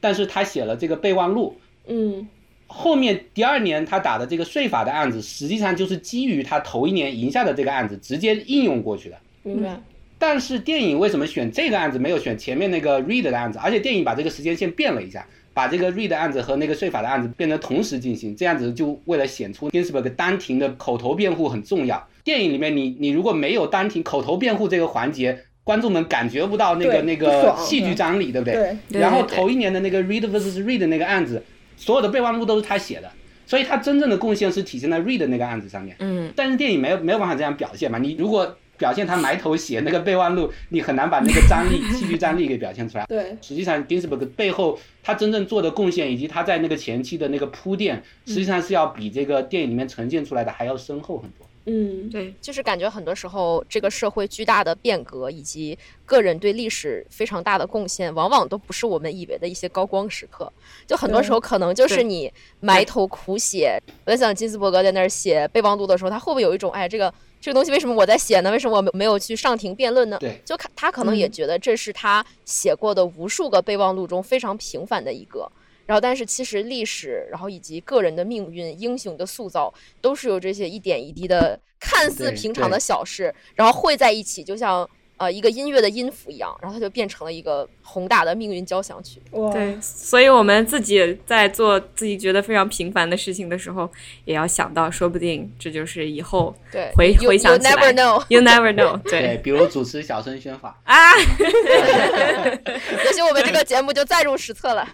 [0.00, 1.56] 但是他写了这个备忘录。
[1.86, 2.28] 嗯，
[2.66, 9.16] 后面第二年他打的这个税法的案子，实际上就是基于他头一年赢下的这个案子直接应用过去的。
[9.42, 9.80] 明白。
[10.26, 13.58] 但是电影为什么选这个案子，没有选前面那个 Reed 的案子？
[13.62, 22.08] 而且电影把这个时间线变了一下，把这个 Reed 的案子和那个税法的案子变成同时进行，这样子就为了显出 Ginsburg 单庭的口头辩护很重要。
[22.24, 28.76] 电影里面你你如果没有单庭口头辩护这个环节，观众们感觉不到那个那个戏剧张力，对不对？
[28.88, 29.00] 对。
[29.02, 31.44] 然后头一年的那个 Reed vs Reed 那个案子。
[31.76, 33.10] 所有的备忘录都是他写的，
[33.46, 35.94] 所以他真正的贡献是体现在 Reed 那个案子上面。
[35.98, 37.98] 嗯，但是电影没有没有办法这样表现嘛？
[37.98, 43.06] 你如果表现他埋头写那个备忘录，你很难把那个张力、戏剧张力给表现出来。
[43.06, 51.46] 对，实际上 Ginsburg 背后他真正做的贡献，以及他在那个前期的那个铺垫，实际上是要比这个电影里面呈现出来的还要深厚很多。
[51.66, 60.52] 嗯，对，就是感觉很多时候这个社会巨大的变革以及个人对历史非常大的贡献，往往都不是我们以为的一些高光时刻。
[60.86, 63.80] 就很多时候可能就是你埋头苦写。
[64.04, 67.10] 我在想金斯伯格在那儿写备忘录的时候，他会不会有一种哎，这个
[67.44, 68.50] 这个东西为什么我在写呢？
[68.50, 70.16] 为什么我没有去上庭辩论呢？
[70.18, 75.46] 对，就他可能也觉得这是他写过的无数个备忘录中非常平凡的一个。
[75.84, 79.70] 然后，但是其实历史，然后以及个人的命运、英雄的塑造，
[80.00, 89.20] 都是由这些一点一滴的看似平常的小事，然后汇在一起，就像呃一个音乐的音符一样，然后它就变成了一个宏大的命运交响曲。
[89.52, 93.88] 对，所以我们自己在做自己觉得非常平凡的事情的时候，
[94.24, 98.24] 也要想到，说不定这就是以后对，回 you, 回想 you 起来 never know。
[98.28, 99.40] ，you never know 对，对。
[99.44, 104.88] 比如主持小声宣法，啊， 也许我们这个节目就载入史册了。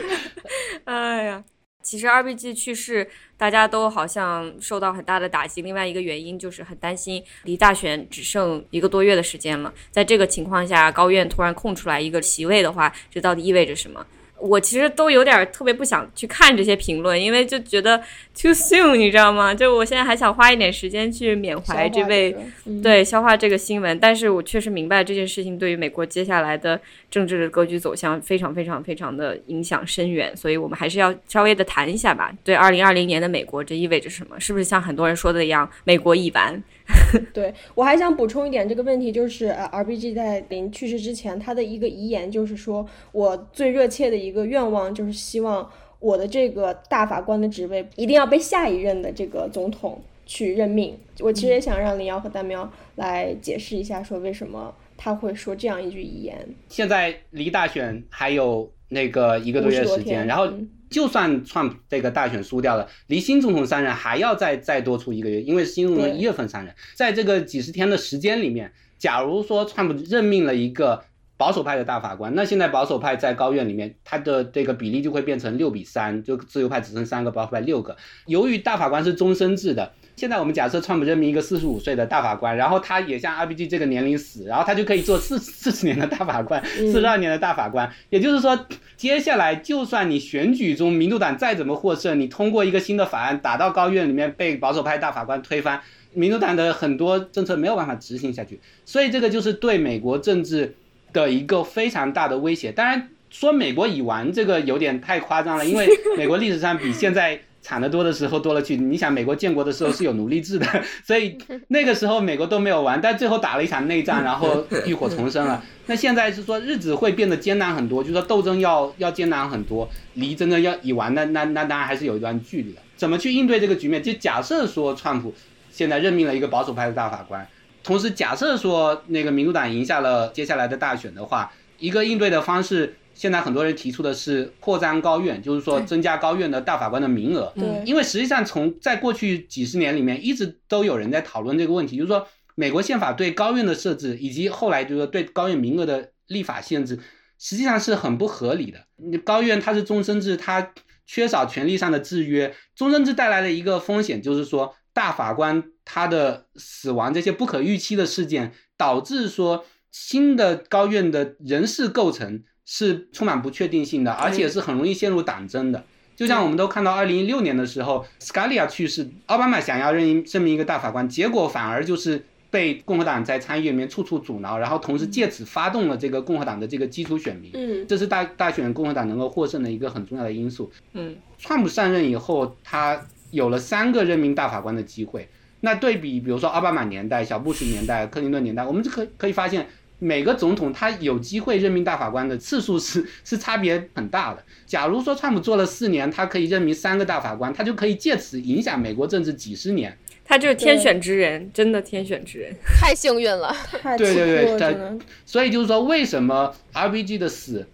[0.84, 1.44] 哎呀，
[1.86, 5.62] 其实 RBG 去世，大家都好像受到很大的打击。
[5.62, 9.72] 另外一个原因就是很担心，离大选只剩一个多月的时间了。
[9.92, 14.04] 在这个情况下，高院突然空出来一个席位的话，这到底意味着什么？
[14.38, 17.96] 我其实都有点特别不想去看这些评论，因为就觉得
[18.34, 19.54] too soon，你知道吗？
[19.54, 22.36] 就我现在还想花一点时间去缅怀这位。
[22.66, 26.80] 嗯，对，消化这个新闻，但是我确实明白这件事情对于美国接下来的
[27.10, 32.30] 政治的格局走向非常非常非常的影响深远，所以我们还是要稍微的谈一下吧。
[32.44, 34.38] 对，二零二零年的美国这意味着什么？
[34.38, 36.62] 是不是像很多人说的一样，美国已完？
[37.34, 45.68] 对我还想补充一点，这个问题就是，呃，RBG 在临去世之前，他的一个遗言就是说，我最热切的一个愿望就是希望
[45.98, 50.96] 我的这个大法官的职位一定要被下一任的这个总统去任命。
[51.20, 56.36] 我其实也想让林瑶和大喵来解释一下，说为什么他会说这样一句遗言。
[56.68, 71.04] 现在离大选还有那个一个多月50多时间，天然后嗯就算 Trump 这个大选输掉了，离新总统上任还要再再多出一个月，因为新总统一月份上任，在这个几十天的时间里面，假如说 Trump 任命了一个
[71.36, 77.94] 保守派的大法官，那现在保守派在高院里面，他的这个比例就会变成六比三，就自由派只剩三个，保守派六个。
[78.24, 87.92] 由于大法官是终身制的，现在我们假设川普任命一个四十五岁的大法官，然后他也像 RBG 这个年龄死，然后他就可以做四四十年的大法官，四十二年的大法官。
[88.08, 95.82] 也就是说，接下来就算你选举中民主党再怎么获胜，你通过一个新的法案打到高院里面被保守派大法官推翻，
[96.14, 100.74] 民主党的很多政策没有办法执行下去，所以这个就是对美国政治
[101.12, 102.72] 的一个非常大的威胁。
[102.72, 105.86] 当然，说美国已完这个有点太夸张了，因为
[106.16, 108.76] 美国历史上比现在惨的多的时候多了去。
[108.76, 110.66] 你想，美国建国的时候是有奴隶制的，
[111.04, 111.36] 所以
[111.66, 115.60] 那个时候美国都没有完，但最后打了一场内战，然后浴火重生了。
[115.86, 122.78] 那现在是说日子会变得艰难很多，就是说斗争要要艰难很多，离真的要已完那那那当然还是有一段距离的。
[122.94, 124.00] 怎么去应对这个局面？
[124.00, 125.34] 就假设说川普
[125.72, 127.44] 现在任命了一个保守派的大法官，
[127.82, 137.50] 同时假设说那个民主党赢下了接下来的大选的话，一个应对的方式，现在很多人提出的是扩张高院，就是说增加高院的大法官的名额。
[137.56, 147.00] 对，因为实际上从在过去几十年里面，一直都有人在讨论这个问题，就是说美国宪法对高院的设置，以及后来就是说对高院名额的立法限制，
[147.38, 148.80] 实际上是很不合理的。
[148.96, 150.72] 你高院它是终身制，它
[151.06, 165.82] 缺少权力上的制约，终身制带来的一个风险就是说，大法官他的死亡这些不可预期的事件，导致说新的高院的人事构成是充满不确定性的，而且是很容易陷入党争的。
[166.14, 180.72] 就像我们都看到，二零一六年的时候，Scalia 去世，奥巴马想要任任命一个大法官，结果反而就是被共和党在参议院里面处处阻挠，然后同时借此发动了这个共和党的这个基础选民，嗯，这是大大选共和党能够获胜的一个很重要的因素。
[180.94, 185.28] 嗯，川普上任以后，他有了三个任命大法官的机会。
[185.60, 189.66] 那对比，比如说奥巴马年代、小布什年代、克林顿年代，我们就可可以发现，
[189.98, 194.42] 每个总统他有机会任命大法官的次数是是差别很大的。
[194.66, 199.96] 假如说川普做了四年，他可以任命三个大法官，他就可以借此影响美国政治几十年。
[200.28, 202.52] 他就是天选之人，真的天选之人。
[202.80, 203.56] 太幸运了。
[203.80, 207.66] 太对对对所以就是说，为什么 RBG 的死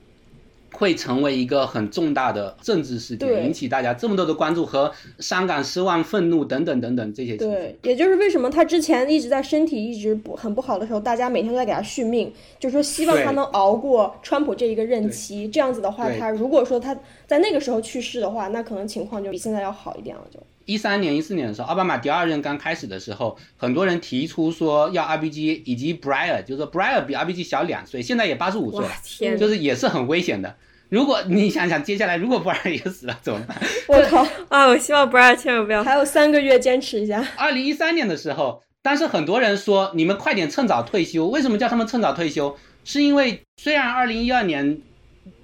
[0.72, 7.54] 会成为一个很重大的政治事件，引起大家这么多的关注和伤感、失望、愤怒等等等等这些情绪？
[7.54, 15.46] 对，也就是为什么他之前一直在身体一直不很不好的时候，大家每天都在给他续命，就是说希望他能熬过川普这一个任期。
[15.48, 16.96] 这样子的话，他如果说他
[17.26, 20.22] 在那个时候去世的话，那可能情况就比现在要好一点了。
[20.30, 30.54] 就一三年、一四年的时候，奥巴马第二任刚开始的时候，很多人提出说要 RBG 以及 Breyer，就是说 Breyer 比 RBG 小两岁，现在也八十五岁了，天，就是也是很危险的。
[30.88, 33.56] 如果你想想，接下来如果 Breyer 也死了怎么办？
[33.88, 34.66] 我靠，啊！
[34.66, 35.82] 我希望 Brier 千万不要。
[35.82, 37.26] 还有三个月坚持一下。
[37.36, 41.28] 二零一三年的时候，但是很多人说你们快点趁早退休。
[41.28, 42.54] 为什么叫他们趁早退休？
[42.84, 44.80] 是因为虽然二零一二年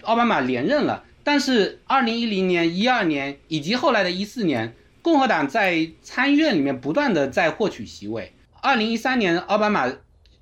[0.03, 4.75] 奥巴马连任了，但是二零一零年、一二年以及后来的一四年，
[5.09, 8.35] 共和党在参议院里面不断的在获取席位。
[8.61, 9.91] 二零一三年奥巴马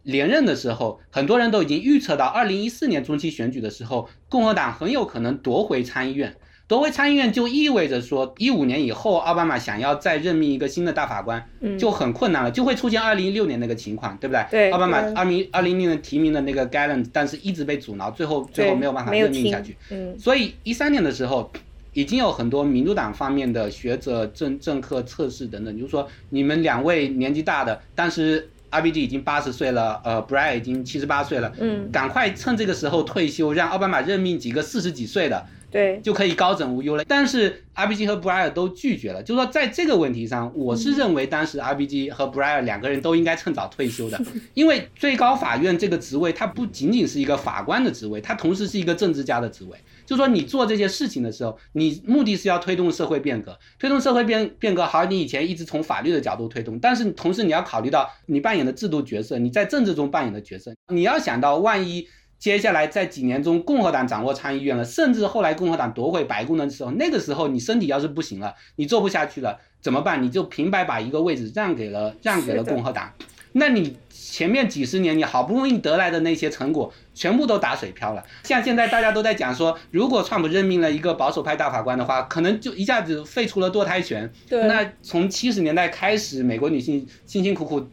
[0.03, 6.35] 连任的时候，很多人都已经预测到二零一四年中期选举的时候，共和党很有可能夺回参议院。
[6.67, 11.49] 夺回参议院就意味着说，一五年以后奥巴马想要再任命一个新的大法官，
[11.79, 14.45] 就很困难了，就会出现二零一六年那个情况，对不对？
[14.51, 14.71] 对。
[14.73, 19.77] 奥巴马二零二零年提名的那个 Gallant，但是一直被阻挠，最后最后没有办法任命下去。
[19.91, 20.19] 嗯。
[20.19, 21.53] 所以一三年的时候，
[21.97, 28.51] 已经有很多民主党方面的学者、政政客测试等等，就是说你们两位年纪大的，但是。
[28.69, 37.05] R B G 已经八十岁了，呃，Bry 已经七十八岁了，嗯，赶快趁这个时候退休，让奥巴马任命几个四十几岁的，对，就可以高枕无忧了。
[37.07, 44.21] 但是 R B G 和 Bry 都拒绝了，就是说在这个问题上，我是认为当时 R B G 和 Bry 两个人都应该趁早退休的，
[44.53, 49.79] 因为最高法院这个职位，它不仅仅是一个法官的职位，它同时是一个政治家的职位。
[50.07, 54.87] 就说你做这些事情的时候，你目的是要推动社会变革，推动社会变变革。
[54.87, 60.73] 好，你以前一直从法律的角度推动，但是同时你要考虑到你扮演的制度角色，你在政治中扮演的角色。
[60.89, 62.07] 你要想到，万一
[62.39, 70.23] 接下来在几年中共和党掌握参议院了，甚至后来共和党夺回白宫的时候，那个时候你身体要是不行了，你做不下去了，怎么办？
[70.23, 73.13] 你就平白把一个位置让给了让给了共和党，
[73.53, 73.97] 那你。
[74.37, 78.23] 前面几十年你好不容易得来的那些成果，全部都打水漂了。
[78.43, 84.31] 像现在大家都在讲说，如果川普任命了一个保守派大法官的话，可能就一下子废除了堕胎权。
[84.47, 84.65] 对。
[84.65, 87.89] 那从七十年代开始，美国女性辛辛苦苦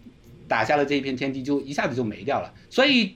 [0.45, 2.53] 打下了这一片天地，就一下子就没掉了。
[2.69, 3.15] 所以，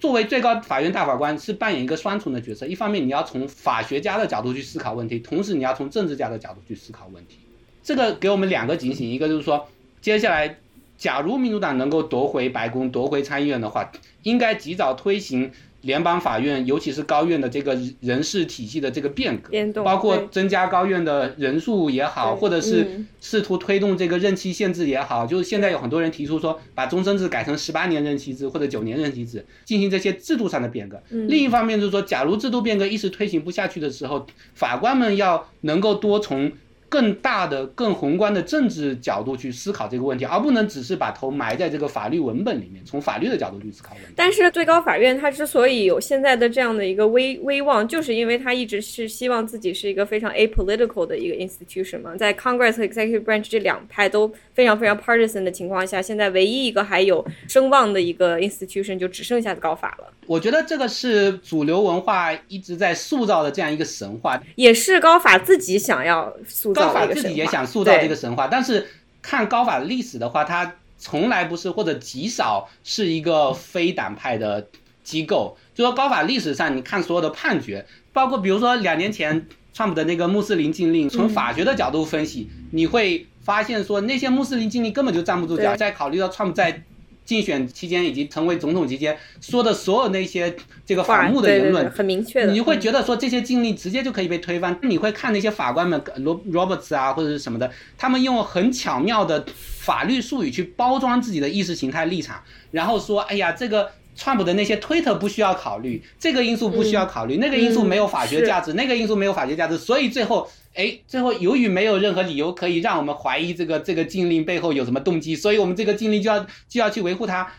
[0.00, 7.38] 作为最高法院大法官是扮演一个双重的角色：一方面你要从法学家的角度去思考问题，同时你要从政治家的角度去思考问题。
[7.84, 9.68] 这个给我们两个警醒：一个就是说，
[10.00, 10.58] 接下来。
[10.96, 13.90] 假如民主党能够夺回白宫、夺回参议院的话，
[14.22, 15.50] 应该及早推行
[15.82, 19.52] 联邦法院，尤其是高院的这个人事体系的这个变革，
[19.84, 25.26] 包括增加高院的人数也好，或者是试图推动这个任期限制也好。
[25.26, 31.00] 就是现在有很多人提出说，把终身制改成十八年任期制或者九年任期制，进行这些制度上的变革。
[31.10, 36.50] 另一方面就是说，假如制度变革一时推行不下去的时候，法官们要能够多从。
[36.88, 44.12] 更大的、更宏观的政治角度去思考这个问题，而不能只是把头埋在这个法律文本里面，从法律的角度去思考问题。
[44.16, 60.12] 但是最高法院它之所以有现在的这样的一个威威望，就是因为它一直是希望自己是一个非常 apolitical 的一个 institution 嘛，在 Congress 和 Executive Branch 这两派都非常非常 partisan 的情况下，现在唯一一个还有声望的一个 institution 就只剩下高法了。
[60.26, 66.75] 我觉得这个是主流文化一直在塑造的这样一个神话，也是高法自己想要塑造。
[66.76, 68.86] 高法自己也想塑造这个神话，但是
[69.20, 74.68] 看高法的历史的话，它从来不是或者极少是一个非党派的
[75.02, 75.56] 机构。
[75.74, 85.76] 就说高法历史上，你看所有的判决，包括比如说两年前川普的那个穆斯林禁令，从法学的角度分析，你会发现说那些穆斯林禁令根本就站不住脚。
[85.76, 86.82] 再考虑到川普在
[87.26, 90.54] 竞选期间以及成为总统期间说的所有那些
[90.86, 94.78] 这个反目的言论，很明确的，你会觉得说这些经历直接就可以被推翻。
[94.82, 110.48] 你会看那些法官们，罗 Roberts 啊或者是什么的，他们用很巧妙的法律术语去包装自己的意识形态立场，然后说，哎呀，这个川普的那些推特不需要考虑，这个因素不需要考虑，那个因素没有法学价值，那个因素没有法学价值，所以最后。
[110.76, 117.50] 哎，最后由于没有任何理由可以让我们怀疑这个这个禁令背后有什么动机，所以我们这个禁令就要就要去维护它。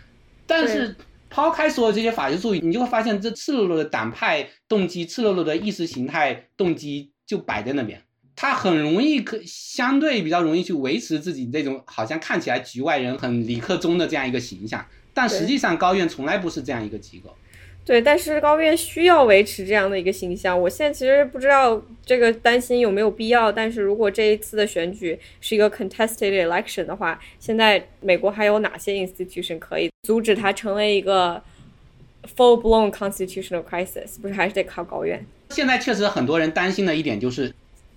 [0.46, 0.96] 但是
[1.30, 8.02] 抛开所有这些法律术语，你就会发现这赤裸裸的党派动机、赤裸裸的意识形态动机就摆在那边。
[8.36, 17.36] 他很容易可相对比较容易去维持自己这种好像看起来局外人很理克中的这样一个形象，但实际上高院从来不是这样一个机构。
[17.88, 20.60] 对，但是高院需要维持这样的一个形象。
[20.60, 23.50] 我现在其实不知道这个担心有没有必要。
[23.50, 31.42] 但是如果这一次的选举是一个 contested election 的话，现在美国还有哪些 institution 可以阻止它成为一个
[32.36, 34.20] full blown constitutional crisis？
[34.22, 35.26] 不是还是得靠高院？
[35.52, 37.54] 现在确实很多人担心的一点就是，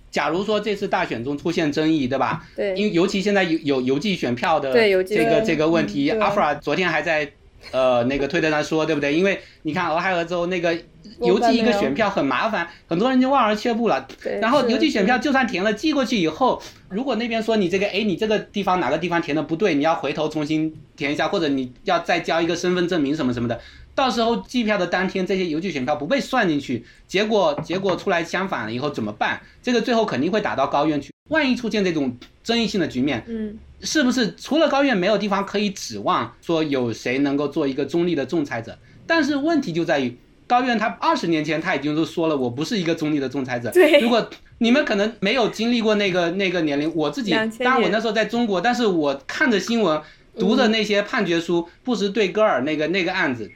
[0.09, 2.47] 假如说这次大选中出现争议，对吧？
[2.55, 2.73] 对。
[2.75, 4.71] 因为尤其现在有有邮寄选票的
[5.03, 7.29] 这个这个问题，阿弗拉昨天还在。
[7.71, 9.13] 呃，那个推特上说，对不对？
[9.13, 10.73] 因为你看俄亥俄州那个
[11.21, 14.07] 邮寄一个选票很麻烦，很多人就望而却步了。
[14.41, 23.59] 然后邮寄选票就算填了，寄过去以后，如果那边说你这个，哎，你这个地方哪个地方填的不对，你要回头重新填一下，或者你要再交一个身份证明什么什么的，
[23.93, 29.39] 到时候计票的当天这些邮寄选票不被算进去，结果结果出来相反了以后怎么办？
[29.61, 31.11] 这个最后肯定会打到高院去。
[31.29, 33.57] 万一出现这种争议性的局面，嗯。
[33.83, 38.77] 是不是除了高院没有地方可以指望说有谁能够做一个中立的仲裁者？
[39.07, 40.17] 但是问题就在于
[40.47, 43.71] 高院他二十年前他已经都说了我不是一个中立的仲裁者。
[43.71, 44.29] 对，如果
[44.59, 49.99] 你们可能没有经历过那个那个年龄，我自己当然我那时候在中国，但是我看着新闻，
[50.37, 53.51] 读的那些判决书，布什对戈尔那个那个案子，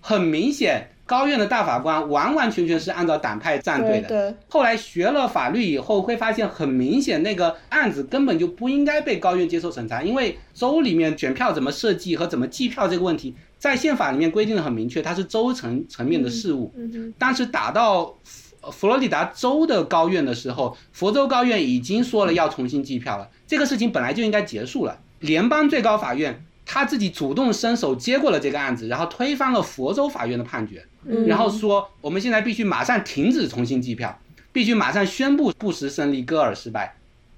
[0.00, 4.08] 很明显高院的大法官完完全全是按照党派站队的。
[4.08, 16.72] 对，后来学了法律以后，会发现很明显，那个案子根本就不应该被高院接受审查，因为州里面选票怎么设计和怎么计票这个问题，在宪法里面规定的很明确，它是州层层面的事务。
[16.76, 24.98] 嗯哼，但是打到佛佛罗里达州的高院的时候，佛州高院已经说了要重新计票了，这个事情本来就应该结束了。
[25.20, 30.82] 联邦最高法院他自己主动伸手接过了这个案子，然后推翻了佛州法院的判决。
[31.06, 34.18] 嗯然后说我们现在必须马上停止重新计票，
[34.52, 36.96] 必须马上宣布布什胜利，戈尔失败。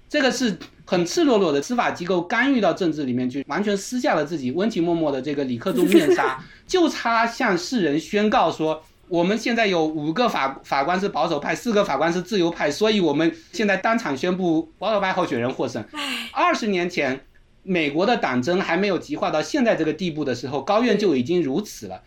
[0.09, 15.85] 这个是很赤裸裸的司法机构干预到政治里面去，完全撕下了自己温情脉脉的这个李克宗面纱， 就差向世人宣告说，我们现在有五个法法官是保守派，四个法官是自由派，所以我们现在当场宣布保守派候选人获胜。
[16.33, 17.21] 二十年前，
[17.65, 22.01] 美国的党争还没有激化到现在这个地步的时候，高院就已经如此了。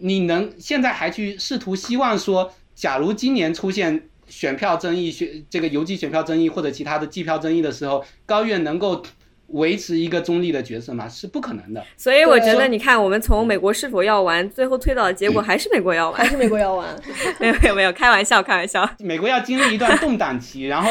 [0.00, 9.02] 你能现在还去试图希望说，假如今年出现选票争议、选这个邮寄选票争议或者其他的计票争议的时候，高院能够
[9.48, 11.08] 维持一个中立的角色吗？
[11.08, 11.82] 是不可能的。
[11.96, 16.18] 所以我觉得，你看，我们从美国是否要完，最后推导的结果还是美国要完。
[16.18, 16.86] 还是美国要玩。
[17.40, 18.88] 没有没有没有，开玩笑开玩笑。
[18.98, 20.90] 美国要经历一段动荡期，然后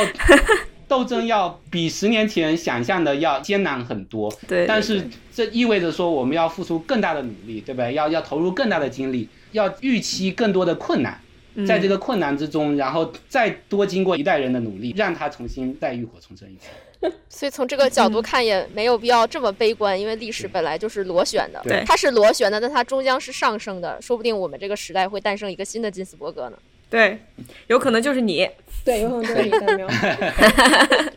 [0.87, 4.33] 斗争要比十年前想象的要艰难很多。
[4.47, 7.93] 对，但是这意味着说，我们要付出更大的努力，对不对？
[7.93, 11.19] 要要投入更大的精力，要预期更多的困难，
[11.67, 16.67] 在这个困难之中，然后再多经过一代人的努力，让它重新再浴火重生一次。
[17.29, 21.61] 所以从这个角度看，也没有必要这么悲观，因为历史 本来就是螺旋的。
[21.63, 24.01] 对它是螺旋的，但它终将是上升的。
[24.01, 26.57] 说不定我们这个时代会诞生一个新的金斯伯格呢。
[26.89, 27.19] 对，
[27.67, 28.49] 有可能就是你。
[28.85, 29.83] 对，有可能就是你。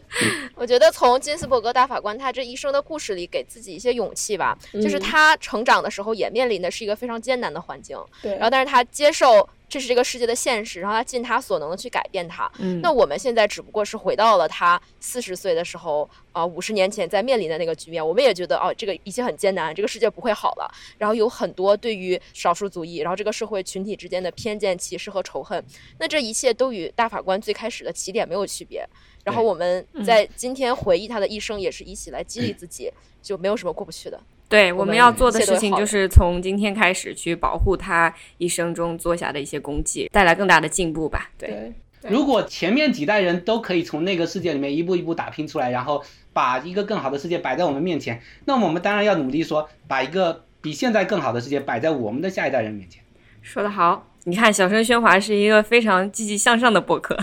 [0.56, 4.58] 我觉得从金斯伯格大法官他这一生的故事里，给自己一些勇气吧。
[4.74, 12.50] 就是嗯他成长的时候也面临的是一个非常艰难的环境，对，然后但是他接受这是这个世界的现实，然后他尽他所能的去改变它。
[12.58, 20.68] 嗯那我们现在只不过是回到了他四十岁的时候，啊、五十年前在面临的那个局面，我们也觉得哦，这个一切很艰难，这个世界不会好了。
[20.98, 25.64] 然后有很多对于少数族裔，然后这个社会群体之间的偏见、歧视和仇恨，
[25.98, 28.84] 那这一切都与大法官最开始的起点没有区别。
[29.22, 32.90] 然后我们在今天回忆他的一生，也是一起来激励自己，
[33.22, 34.20] 就没有什么过不去的。
[34.50, 41.30] 对，我我们们要做的事情就是从今天开始去保护他一生中做下的一些功绩，带来更大的进步吧。
[41.38, 41.72] 对，对，
[42.02, 53.02] 对如果前面几代人都可以从那个世界里面一步一步打拼出来，然后把一个更好的世界摆在我们面前，那么我们当然要努力说，把一个比现在更好的世界摆在我们的下一代人面前。
[53.40, 54.08] 说得好。
[54.24, 57.16] 你看，小声喧哗是一个非常积极向上的博客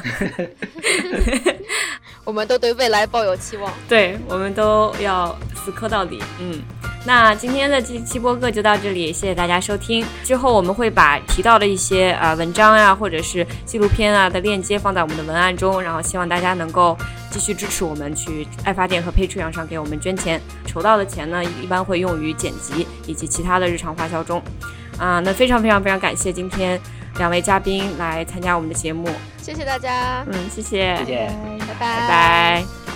[2.25, 3.71] 我们都对未来抱有期望。
[3.87, 6.19] 对我们都要死磕到底。
[6.41, 6.59] 嗯，
[7.07, 10.05] 那今天的这期播客就到这里，谢谢大家收听。
[10.25, 16.97] 之后我们会把提到的一些啊、呃文章啊，或者是纪录片啊的链接放在我们的文案中，然后希望大家能够
[17.31, 20.41] 继续支持我们，去爱发电和 Patreon 上给我们捐钱。
[20.65, 24.43] 筹到的钱呢，一般会用于剪辑以及其他的日常花销中。
[24.97, 26.77] 啊，那非常非常非常感谢今天
[27.19, 29.07] 两位嘉宾来参加我们的节目。
[29.41, 31.31] 谢谢大家，嗯，谢谢，谢谢。
[31.69, 32.86] 拜拜拜拜。